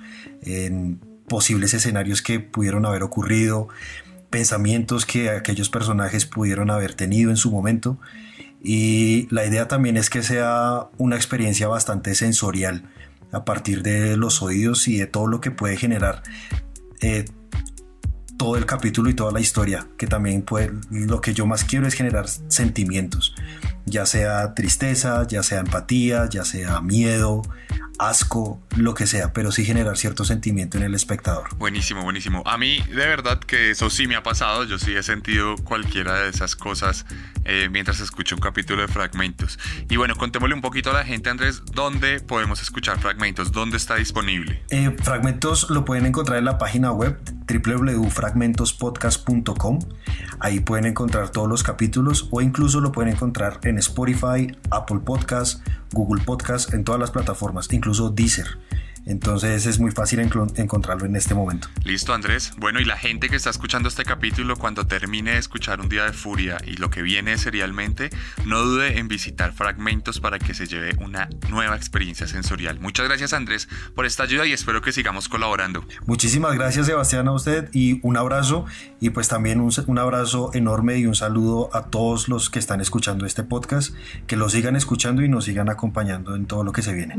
en 0.44 1.00
posibles 1.28 1.74
escenarios 1.74 2.22
que 2.22 2.40
pudieron 2.40 2.86
haber 2.86 3.02
ocurrido, 3.02 3.68
pensamientos 4.30 5.08
que 5.08 5.32
aquellos 5.32 5.70
personajes 5.70 6.26
pudieron 6.28 6.70
haber 6.70 6.94
tenido 6.94 7.32
en 7.32 7.38
su 7.38 7.52
momento. 7.52 7.98
Y 8.62 9.28
la 9.32 9.46
idea 9.46 9.68
también 9.68 9.98
es 9.98 10.10
que 10.10 10.22
sea 10.22 10.88
una 10.98 11.16
experiencia 11.16 11.68
bastante 11.68 12.14
sensorial 12.14 12.90
a 13.32 13.44
partir 13.44 13.82
de 13.82 14.16
los 14.18 14.44
oídos 14.44 14.88
y 14.88 14.98
de 14.98 15.08
todo 15.08 15.26
lo 15.26 15.42
que 15.42 15.50
puede 15.50 15.78
generar. 15.78 16.22
Eh, 17.02 17.26
todo 18.38 18.58
el 18.58 18.66
capítulo 18.66 19.10
y 19.10 19.14
toda 19.14 19.32
la 19.32 19.40
historia, 19.40 19.88
que 19.98 20.08
también 20.08 20.42
puede, 20.42 20.74
lo 20.90 21.22
que 21.22 21.34
yo 21.34 21.46
más 21.46 21.64
quiero 21.64 21.88
es 21.88 21.94
generar 21.94 22.28
sentimientos, 22.28 23.36
ya 23.86 24.06
sea 24.06 24.54
tristeza, 24.54 25.26
ya 25.28 25.44
sea 25.44 25.60
empatía, 25.60 26.28
ya 26.30 26.46
sea 26.46 26.82
miedo, 26.82 27.42
asco, 28.00 28.62
lo 28.76 28.94
que 28.94 29.08
sea, 29.08 29.34
pero 29.34 29.52
sí 29.52 29.66
generar 29.66 29.98
cierto 29.98 30.24
sentimiento 30.26 30.78
en 30.78 30.84
el 30.84 30.96
espectador. 30.96 31.56
Buenísimo, 31.58 32.04
buenísimo. 32.04 32.44
A 32.46 32.58
mí 32.58 32.80
de 32.90 33.08
verdad 33.08 33.40
que 33.40 33.72
eso 33.72 33.90
sí 33.90 34.08
me 34.08 34.16
ha 34.16 34.24
pasado, 34.24 34.64
yo 34.64 34.80
sí 34.80 34.96
he 34.96 35.04
sentido 35.04 35.58
cualquiera 35.58 36.22
de 36.22 36.30
esas 36.30 36.56
cosas 36.56 37.06
eh, 37.46 37.68
mientras 37.72 38.00
escucho 38.00 38.36
un 38.36 38.42
capítulo 38.42 38.82
de 38.82 38.88
fragmentos. 38.88 39.60
Y 39.90 39.98
bueno, 39.98 40.16
contémosle 40.16 40.56
un 40.56 40.62
poquito 40.62 40.92
a 40.92 40.94
la 40.94 41.04
gente, 41.04 41.30
Andrés, 41.30 41.62
¿dónde 41.74 42.22
podemos 42.22 42.62
escuchar 42.62 43.00
fragmentos? 43.00 43.52
¿Dónde 43.52 43.76
está 43.78 43.96
disponible? 43.96 44.64
Eh, 44.70 44.96
fragmentos 45.02 45.70
lo 45.70 45.84
pueden 45.86 46.06
encontrar 46.06 46.38
en 46.40 46.46
la 46.46 46.58
página 46.58 46.92
web 46.92 47.20
www.fragmentospodcast.com. 47.48 49.80
Ahí 50.40 50.62
pueden 50.62 50.86
encontrar 50.86 51.30
todos 51.30 51.50
los 51.50 51.64
capítulos 51.64 52.28
o 52.32 52.42
incluso 52.42 52.82
lo 52.82 52.92
pueden 52.92 53.14
encontrar 53.14 53.60
en 53.64 53.73
Spotify, 53.78 54.56
Apple 54.72 55.00
Podcasts, 55.00 55.62
Google 55.92 56.24
Podcasts, 56.24 56.74
en 56.74 56.84
todas 56.84 57.00
las 57.00 57.12
plataformas, 57.12 57.72
incluso 57.72 58.10
Deezer. 58.10 58.48
Entonces 59.06 59.66
es 59.66 59.80
muy 59.80 59.92
fácil 59.92 60.20
encontrarlo 60.20 61.06
en 61.06 61.16
este 61.16 61.36
momento. 61.36 61.68
Listo, 61.84 62.14
Andrés. 62.14 62.54
Bueno, 62.58 62.80
y 62.80 62.86
la 62.86 62.98
gente 62.98 63.30
que 63.30 63.36
está 63.36 63.50
escuchando 63.50 63.90
este 63.90 64.06
capítulo, 64.06 64.56
cuando 64.56 64.88
termine 64.88 65.32
de 65.32 65.38
escuchar 65.38 65.82
Un 65.82 65.90
Día 65.90 66.06
de 66.06 66.14
Furia 66.14 66.58
y 66.66 66.78
lo 66.78 66.90
que 66.90 67.02
viene 67.02 67.38
serialmente, 67.38 68.10
no 68.46 68.62
dude 68.62 68.98
en 69.00 69.08
visitar 69.08 69.54
fragmentos 69.54 70.20
para 70.20 70.40
que 70.40 70.54
se 70.54 70.68
lleve 70.68 70.96
una 71.04 71.30
nueva 71.50 71.76
experiencia 71.76 72.28
sensorial. 72.28 72.80
Muchas 72.80 73.08
gracias, 73.08 73.34
Andrés, 73.34 73.68
por 73.96 74.06
esta 74.06 74.24
ayuda 74.24 74.46
y 74.46 74.54
espero 74.54 74.82
que 74.82 74.92
sigamos 74.92 75.28
colaborando. 75.28 75.86
Muchísimas 76.06 76.54
gracias, 76.56 76.86
Sebastián, 76.86 77.28
a 77.28 77.34
usted 77.34 77.70
y 77.74 78.00
un 78.04 78.18
abrazo 78.18 78.66
y 79.00 79.10
pues 79.10 79.28
también 79.28 79.60
un, 79.60 79.72
un 79.88 79.98
abrazo 79.98 80.52
enorme 80.54 80.98
y 80.98 81.06
un 81.06 81.16
saludo 81.16 81.70
a 81.74 81.86
todos 81.90 82.30
los 82.30 82.50
que 82.50 82.60
están 82.60 82.82
escuchando 82.82 83.26
este 83.26 83.44
podcast, 83.44 83.94
que 84.28 84.38
lo 84.38 84.50
sigan 84.50 84.76
escuchando 84.76 85.22
y 85.22 85.30
nos 85.30 85.46
sigan 85.46 85.70
acompañando 85.70 86.36
en 86.36 86.46
todo 86.46 86.64
lo 86.64 86.72
que 86.72 86.82
se 86.82 86.94
viene. 86.94 87.16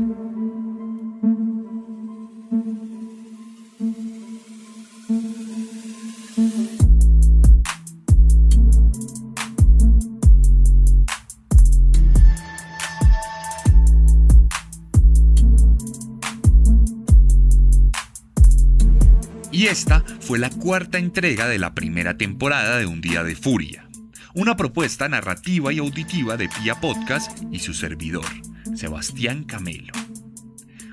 Esta 19.65 20.03
fue 20.19 20.37
la 20.37 20.51
cuarta 20.51 20.99
entrega 20.99 21.47
de 21.47 21.57
la 21.57 21.73
primera 21.73 22.17
temporada 22.17 22.77
de 22.77 22.85
Un 22.85 23.01
Día 23.01 23.23
de 23.23 23.35
Furia, 23.35 23.89
una 24.35 24.55
propuesta 24.55 25.09
narrativa 25.09 25.73
y 25.73 25.79
auditiva 25.79 26.37
de 26.37 26.47
Pia 26.49 26.79
Podcast 26.79 27.35
y 27.51 27.57
su 27.57 27.73
servidor, 27.73 28.27
Sebastián 28.75 29.43
Camelo. 29.43 29.91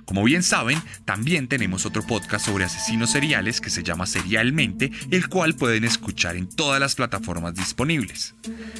Como 0.06 0.24
bien 0.24 0.42
saben, 0.42 0.80
también 1.04 1.48
tenemos 1.48 1.84
otro 1.84 2.02
podcast 2.02 2.46
sobre 2.46 2.64
asesinos 2.64 3.10
seriales 3.10 3.60
que 3.60 3.68
se 3.68 3.82
llama 3.82 4.06
Serialmente, 4.06 4.90
el 5.10 5.28
cual 5.28 5.54
pueden 5.54 5.84
escuchar 5.84 6.36
en 6.36 6.48
todas 6.48 6.80
las 6.80 6.94
plataformas 6.94 7.54
disponibles. 7.54 8.34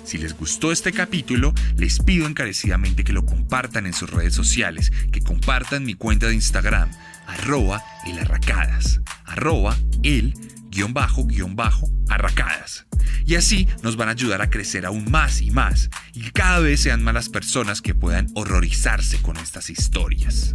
Si 0.05 0.17
les 0.17 0.35
gustó 0.35 0.73
este 0.73 0.93
capítulo, 0.93 1.53
les 1.77 1.99
pido 1.99 2.27
encarecidamente 2.27 3.05
que 3.05 3.13
lo 3.13 3.27
compartan 3.27 3.85
en 3.85 3.93
sus 3.93 4.09
redes 4.09 4.35
sociales, 4.35 4.91
que 5.13 5.21
compartan 5.21 5.85
mi 5.85 5.95
cuenta 5.95 6.29
de 6.29 6.35
Instagram, 6.35 6.91
arroba 7.27 7.85
elarracadas, 8.07 9.01
arroba 9.33 9.77
el 10.03 10.35
guion 10.71 10.93
bajo 10.93 11.27
guion 11.27 11.57
bajo 11.57 11.89
arracadas. 12.09 12.87
Y 13.27 13.35
así 13.37 13.67
nos 13.83 13.97
van 13.97 14.09
a 14.09 14.13
ayudar 14.13 14.43
a 14.43 14.51
crecer 14.51 14.87
aún 14.87 15.11
más 15.11 15.41
y 15.41 15.51
más, 15.51 15.91
y 16.15 16.31
cada 16.31 16.61
vez 16.61 16.81
sean 16.81 17.03
más 17.03 17.15
las 17.15 17.29
personas 17.29 17.81
que 17.81 17.95
puedan 17.95 18.29
horrorizarse 18.35 19.21
con 19.23 19.37
estas 19.37 19.71
historias. 19.71 20.55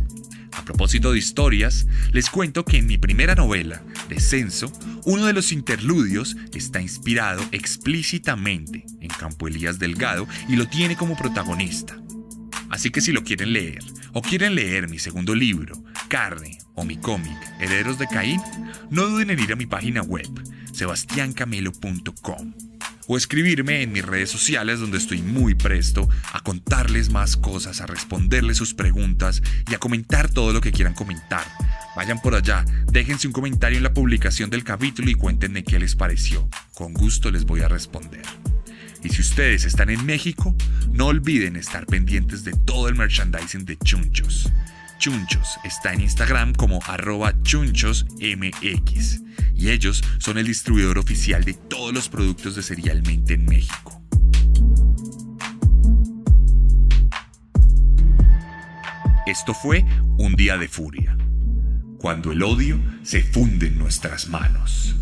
A 0.54 0.63
propósito 0.63 1.12
de 1.12 1.20
historias, 1.20 1.86
les 2.12 2.30
cuento 2.30 2.66
que 2.66 2.78
en 2.78 2.88
mi 2.88 2.98
primera 2.98 3.36
novela, 3.36 3.84
Descenso, 4.10 4.72
uno 5.06 5.26
de 5.26 5.34
los 5.34 5.51
interludios 5.51 6.36
está 6.54 6.82
inspirado 6.82 7.43
explícitamente 7.51 8.86
en 8.99 9.10
Campo 9.10 9.47
Elías 9.47 9.78
Delgado 9.78 10.28
y 10.49 10.56
lo 10.56 10.68
tiene 10.68 10.95
como 10.95 11.16
protagonista. 11.16 11.95
Así 12.70 12.89
que 12.89 13.01
si 13.01 13.11
lo 13.11 13.24
quieren 13.24 13.53
leer, 13.53 13.84
o 14.13 14.22
quieren 14.22 14.55
leer 14.55 14.89
mi 14.89 14.99
segundo 14.99 15.36
libro, 15.36 15.84
Carne, 16.07 16.57
o 16.76 16.84
mi 16.84 16.97
cómic, 16.97 17.38
Herederos 17.59 17.97
de 17.97 18.07
Caín, 18.07 18.41
no 18.89 19.07
duden 19.07 19.30
en 19.30 19.39
ir 19.39 19.53
a 19.53 19.55
mi 19.55 19.65
página 19.65 20.01
web, 20.01 20.30
sebastiancamelo.com 20.74 22.53
o 23.07 23.18
escribirme 23.18 23.82
en 23.82 23.91
mis 23.91 24.05
redes 24.05 24.30
sociales 24.30 24.80
donde 24.80 24.97
estoy 24.97 25.22
muy 25.22 25.55
presto 25.55 26.07
a 26.34 26.41
contarles 26.41 27.09
más 27.09 27.38
cosas, 27.38 27.82
a 27.82 27.88
responderles 27.88 28.57
sus 28.57 28.74
preguntas 28.74 29.41
y 29.70 29.74
a 29.74 29.80
comentar 29.80 30.30
todo 30.30 30.53
lo 30.53 30.61
que 30.61 30.72
quieran 30.72 30.93
comentar. 30.93 31.45
Vayan 31.95 32.22
por 32.22 32.36
allá, 32.36 32.65
déjense 32.91 33.28
un 33.28 33.34
comentario 33.34 33.78
en 33.78 33.84
la 33.84 33.93
publicación 33.93 34.49
del 34.49 34.63
capítulo 34.63 35.09
y 35.09 35.15
cuéntenme 35.15 35.63
qué 35.63 35.80
les 35.80 35.95
pareció. 35.95 36.47
Con 36.76 36.93
gusto 36.93 37.32
les 37.32 37.45
voy 37.45 37.61
a 37.61 37.70
responder. 37.70 38.24
Y 39.04 39.10
si 39.10 39.22
ustedes 39.22 39.66
están 39.66 39.89
en 39.89 40.06
México, 40.06 40.56
no 40.91 41.08
olviden 41.08 41.56
estar 41.56 41.86
pendientes 41.86 42.43
de 42.43 42.54
todo 42.54 42.88
el 42.88 42.95
merchandising 42.95 43.66
de 43.66 43.78
Chunchos. 43.78 44.52
Chunchos 44.98 45.60
está 45.64 45.93
en 45.93 46.02
Instagram 46.02 46.54
como 46.54 46.80
arroba 46.88 47.34
chunchosmx 47.43 49.22
y 49.56 49.70
ellos 49.70 50.04
son 50.20 50.38
el 50.38 50.48
distribuidor 50.48 50.98
oficial 50.98 51.43
de 51.43 51.54
todos 51.54 51.93
los 51.93 52.10
productos 52.10 52.56
de 52.56 52.64
Serialmente 52.64 53.36
en 53.36 53.45
México. 53.45 54.02
Esto 59.28 59.54
fue 59.54 59.86
Un 60.18 60.36
Día 60.36 60.58
de 60.58 60.68
Furia. 60.68 61.18
cuando 62.00 62.32
el 62.32 62.43
odio 62.43 62.80
se 63.04 63.24
funde 63.24 63.68
en 63.68 63.78
nuestras 63.80 64.30
manos. 64.30 64.95